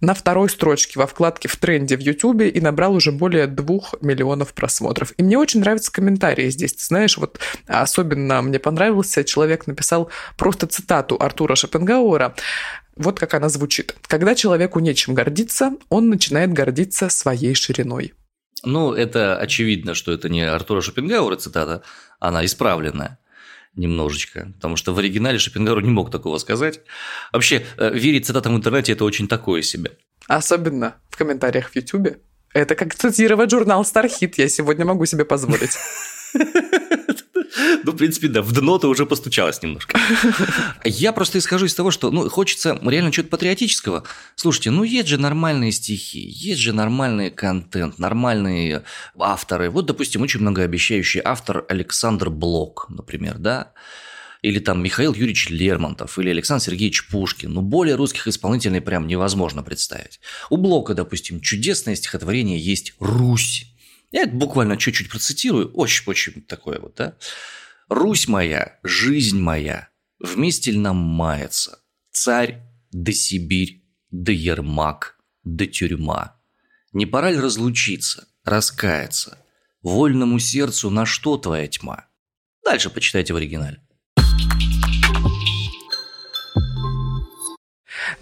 на 0.00 0.14
второй 0.14 0.48
строчке 0.48 0.98
во 0.98 1.06
вкладке 1.06 1.48
в 1.48 1.56
тренде 1.58 1.98
в 1.98 2.00
Ютубе 2.00 2.48
и 2.48 2.62
набрал 2.62 2.94
уже 2.94 3.12
более 3.12 3.46
двух 3.46 3.94
миллионов 4.00 4.54
просмотров. 4.54 5.12
И 5.18 5.22
мне 5.22 5.36
очень 5.36 5.60
нравятся 5.60 5.92
комментарии 5.92 6.48
здесь. 6.48 6.72
Ты 6.72 6.82
знаешь, 6.82 7.18
вот 7.18 7.40
особенно 7.66 8.40
мне 8.40 8.58
понравился, 8.58 9.22
человек 9.22 9.66
написал 9.66 10.10
просто 10.38 10.66
цитату 10.66 11.18
Артура 11.20 11.56
Шопенгауэра. 11.56 12.34
Вот 12.96 13.20
как 13.20 13.34
она 13.34 13.50
звучит. 13.50 13.94
«Когда 14.06 14.34
человеку 14.34 14.78
нечем 14.78 15.12
гордиться, 15.12 15.72
он 15.90 16.08
начинает 16.08 16.54
гордиться 16.54 17.10
своей 17.10 17.54
шириной». 17.54 18.14
Ну, 18.64 18.94
это 18.94 19.36
очевидно, 19.36 19.92
что 19.92 20.10
это 20.10 20.30
не 20.30 20.40
Артура 20.40 20.80
Шопенгауэра 20.80 21.36
цитата, 21.36 21.82
она 22.18 22.46
исправленная 22.46 23.18
немножечко, 23.76 24.52
потому 24.56 24.76
что 24.76 24.92
в 24.92 24.98
оригинале 24.98 25.38
Шопенгауэр 25.38 25.82
не 25.82 25.90
мог 25.90 26.10
такого 26.10 26.38
сказать. 26.38 26.80
Вообще, 27.32 27.64
э, 27.76 27.90
верить 27.92 28.26
цитатам 28.26 28.54
в 28.54 28.56
интернете– 28.56 28.92
это 28.94 29.04
очень 29.04 29.28
такое 29.28 29.62
себе. 29.62 29.92
Особенно 30.26 30.96
в 31.10 31.16
комментариях 31.16 31.70
в 31.70 31.76
Ютубе. 31.76 32.18
Это 32.52 32.74
как 32.76 32.94
цитировать 32.94 33.50
журнал 33.50 33.84
Стархит, 33.84 34.38
я 34.38 34.48
сегодня 34.48 34.84
могу 34.84 35.06
себе 35.06 35.24
позволить. 35.24 35.76
Ну, 37.84 37.92
в 37.92 37.96
принципе, 37.96 38.28
да, 38.28 38.42
в 38.42 38.52
дно 38.52 38.78
ты 38.78 38.86
уже 38.86 39.06
постучалась 39.06 39.62
немножко. 39.62 39.98
Я 40.84 41.12
просто 41.12 41.38
исхожу 41.38 41.66
из 41.66 41.74
того, 41.74 41.90
что, 41.90 42.10
ну, 42.10 42.28
хочется 42.28 42.78
реально 42.82 43.12
чего-то 43.12 43.30
патриотического. 43.30 44.04
Слушайте, 44.34 44.70
ну, 44.70 44.84
есть 44.84 45.08
же 45.08 45.18
нормальные 45.18 45.72
стихи, 45.72 46.20
есть 46.20 46.60
же 46.60 46.72
нормальный 46.72 47.30
контент, 47.30 47.98
нормальные 47.98 48.82
авторы. 49.18 49.70
Вот, 49.70 49.86
допустим, 49.86 50.22
очень 50.22 50.40
многообещающий 50.40 51.20
автор 51.24 51.64
Александр 51.68 52.30
Блок, 52.30 52.86
например, 52.88 53.38
да? 53.38 53.72
или 54.44 54.58
там 54.58 54.82
Михаил 54.82 55.14
Юрьевич 55.14 55.48
Лермонтов, 55.48 56.18
или 56.18 56.28
Александр 56.28 56.64
Сергеевич 56.64 57.08
Пушкин. 57.08 57.50
Ну, 57.50 57.62
более 57.62 57.94
русских 57.94 58.28
исполнителей 58.28 58.82
прям 58.82 59.06
невозможно 59.06 59.62
представить. 59.62 60.20
У 60.50 60.58
Блока, 60.58 60.92
допустим, 60.92 61.40
чудесное 61.40 61.94
стихотворение 61.94 62.58
есть 62.58 62.92
«Русь». 63.00 63.73
Я 64.14 64.22
это 64.22 64.32
буквально 64.32 64.76
чуть-чуть 64.76 65.10
процитирую, 65.10 65.72
очень-очень 65.72 66.42
такое 66.42 66.78
вот, 66.78 66.94
да. 66.94 67.16
«Русь 67.88 68.28
моя, 68.28 68.78
жизнь 68.84 69.40
моя, 69.40 69.88
вместе 70.20 70.70
ли 70.70 70.78
нам 70.78 70.96
мается, 70.96 71.80
царь 72.12 72.62
да 72.92 73.10
Сибирь, 73.10 73.82
да 74.12 74.30
Ермак, 74.30 75.18
да 75.42 75.66
тюрьма. 75.66 76.40
Не 76.92 77.06
пора 77.06 77.32
ли 77.32 77.40
разлучиться, 77.40 78.28
раскаяться? 78.44 79.36
Вольному 79.82 80.38
сердцу 80.38 80.90
на 80.90 81.06
что 81.06 81.36
твоя 81.36 81.66
тьма?» 81.66 82.06
Дальше 82.64 82.90
почитайте 82.90 83.32
в 83.32 83.36
оригинале. 83.36 83.80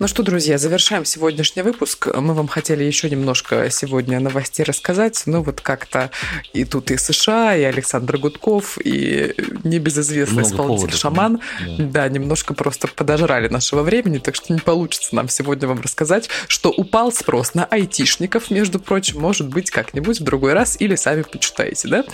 Ну 0.02 0.08
что, 0.08 0.24
друзья, 0.24 0.58
завершаем 0.58 1.04
сегодняшний 1.04 1.62
выпуск. 1.62 2.08
Мы 2.12 2.34
вам 2.34 2.48
хотели 2.48 2.82
еще 2.82 3.08
немножко 3.08 3.70
сегодня 3.70 4.18
новостей 4.18 4.64
рассказать. 4.64 5.22
Ну 5.26 5.44
вот 5.44 5.60
как-то 5.60 6.10
и 6.52 6.64
тут 6.64 6.90
и 6.90 6.96
США, 6.96 7.54
и 7.54 7.62
Александр 7.62 8.18
Гудков, 8.18 8.78
и 8.84 9.32
небезызвестный 9.62 10.38
Много 10.38 10.48
исполнитель 10.48 10.80
поводов, 10.80 10.98
Шаман. 10.98 11.40
Да. 11.78 11.84
да, 11.84 12.08
немножко 12.08 12.52
просто 12.52 12.88
подожрали 12.88 13.46
нашего 13.46 13.82
времени, 13.82 14.18
так 14.18 14.34
что 14.34 14.52
не 14.52 14.58
получится 14.58 15.14
нам 15.14 15.28
сегодня 15.28 15.68
вам 15.68 15.80
рассказать, 15.80 16.28
что 16.48 16.70
упал 16.70 17.12
спрос 17.12 17.54
на 17.54 17.64
айтишников, 17.64 18.50
между 18.50 18.80
прочим, 18.80 19.20
может 19.20 19.46
быть, 19.46 19.70
как-нибудь 19.70 20.18
в 20.18 20.24
другой 20.24 20.54
раз, 20.54 20.80
или 20.80 20.96
сами 20.96 21.22
почитаете, 21.22 21.86
да? 21.86 22.04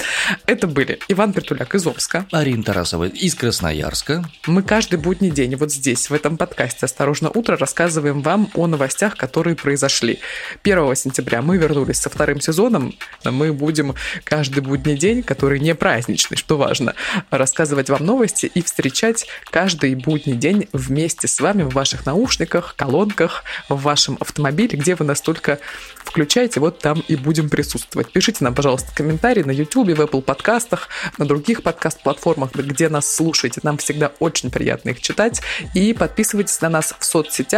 Это 0.45 0.67
были 0.67 0.99
Иван 1.09 1.33
Притуляк 1.33 1.75
из 1.75 1.87
Омска. 1.87 2.27
Арина 2.33 2.65
Тарасова 2.65 3.09
из 3.09 3.35
Красноярска. 3.35 4.29
Мы 4.47 4.63
каждый 4.63 4.99
будний 4.99 5.31
день 5.31 5.57
вот 5.57 5.73
здесь, 5.73 6.11
в 6.11 6.13
этом 6.13 6.37
подкасте 6.37 6.85
«Осторожно, 6.85 7.31
утро» 7.31 7.57
рассказываем 7.57 7.78
вам 8.23 8.51
о 8.55 8.67
новостях, 8.67 9.17
которые 9.17 9.57
произошли. 9.57 10.21
1 10.63 10.97
сентября 10.97 11.43
мы 11.43 11.57
вернулись 11.57 11.99
со 11.99 12.11
вторым 12.11 12.41
сезоном. 12.41 12.95
Мы 13.25 13.53
будем 13.53 13.95
каждый 14.25 14.61
будний 14.61 14.97
день, 14.97 15.23
который 15.23 15.61
не 15.61 15.75
праздничный, 15.75 16.37
что 16.37 16.57
важно, 16.57 16.95
рассказывать 17.31 17.89
вам 17.89 18.05
новости 18.05 18.51
и 18.53 18.63
встречать 18.63 19.27
каждый 19.51 19.95
будний 19.95 20.35
день 20.35 20.69
вместе 20.73 21.29
с 21.29 21.41
вами 21.41 21.63
в 21.63 21.71
ваших 21.71 22.05
наушниках, 22.05 22.75
колонках, 22.77 23.45
в 23.69 23.81
вашем 23.81 24.17
автомобиле, 24.21 24.77
где 24.79 24.95
вы 24.95 25.05
настолько 25.05 25.59
включаете, 25.97 26.61
вот 26.61 26.79
там 26.79 27.01
и 27.07 27.17
будем 27.17 27.49
присутствовать. 27.51 28.11
Пишите 28.11 28.43
нам, 28.43 28.55
пожалуйста, 28.55 28.91
комментарии 28.95 29.43
на 29.43 29.51
YouTube, 29.51 29.89
в 29.89 30.01
Apple 30.01 30.23
подкастах, 30.23 30.89
на 31.19 31.27
других 31.27 31.63
подкаст-платформах, 31.63 32.53
где 32.55 32.89
нас 32.89 33.15
слушаете. 33.15 33.61
Нам 33.63 33.79
всегда 33.79 34.13
очень 34.19 34.51
приятно 34.51 34.91
их 34.91 35.01
читать. 35.01 35.41
И 35.75 35.93
подписывайтесь 35.93 36.61
на 36.61 36.71
нас 36.71 36.95
в 36.99 37.05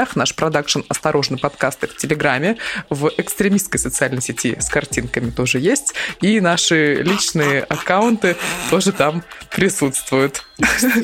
соцсетях. 0.01 0.17
Наш 0.17 0.35
продакшн 0.35 0.81
«Осторожно, 0.89 1.39
подкасты» 1.39 1.87
в 1.87 1.97
Телеграме, 1.97 2.57
в 2.89 3.11
экстремистской 3.17 3.79
социальной 3.79 4.23
сети 4.23 4.57
с 4.61 4.69
картинками 4.69 5.31
тоже 5.31 5.59
есть. 5.59 5.95
И 6.21 6.41
наши 6.41 7.03
личные 7.03 7.63
аккаунты 7.63 8.37
тоже 8.71 8.93
там 8.93 9.23
присутствуют. 9.51 10.45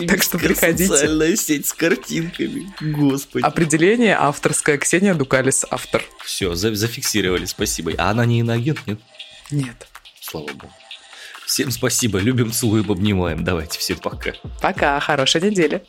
Так 0.09 0.23
что 0.23 0.39
приходите. 0.39 0.89
Социальная 0.89 1.37
сеть 1.37 1.67
с 1.67 1.73
картинками. 1.73 2.73
Господи. 2.81 3.45
Определение 3.45 4.17
авторское. 4.19 4.79
Ксения 4.79 5.15
Дукалис, 5.15 5.65
автор. 5.71 6.03
Все, 6.25 6.55
зафиксировали, 6.55 7.47
спасибо. 7.47 7.93
А 7.99 8.11
она 8.11 8.25
не 8.25 8.41
иноагент, 8.41 8.81
нет? 8.87 9.01
Нет. 9.51 9.87
Слава 10.21 10.47
богу. 10.49 10.73
Всем 11.47 11.71
спасибо, 11.71 12.19
любим, 12.19 12.51
целуем, 12.51 12.91
обнимаем. 12.91 13.45
Давайте, 13.45 13.79
всем 13.79 13.99
пока. 13.99 14.33
Пока, 14.61 14.99
хорошей 14.99 15.41
недели. 15.41 15.83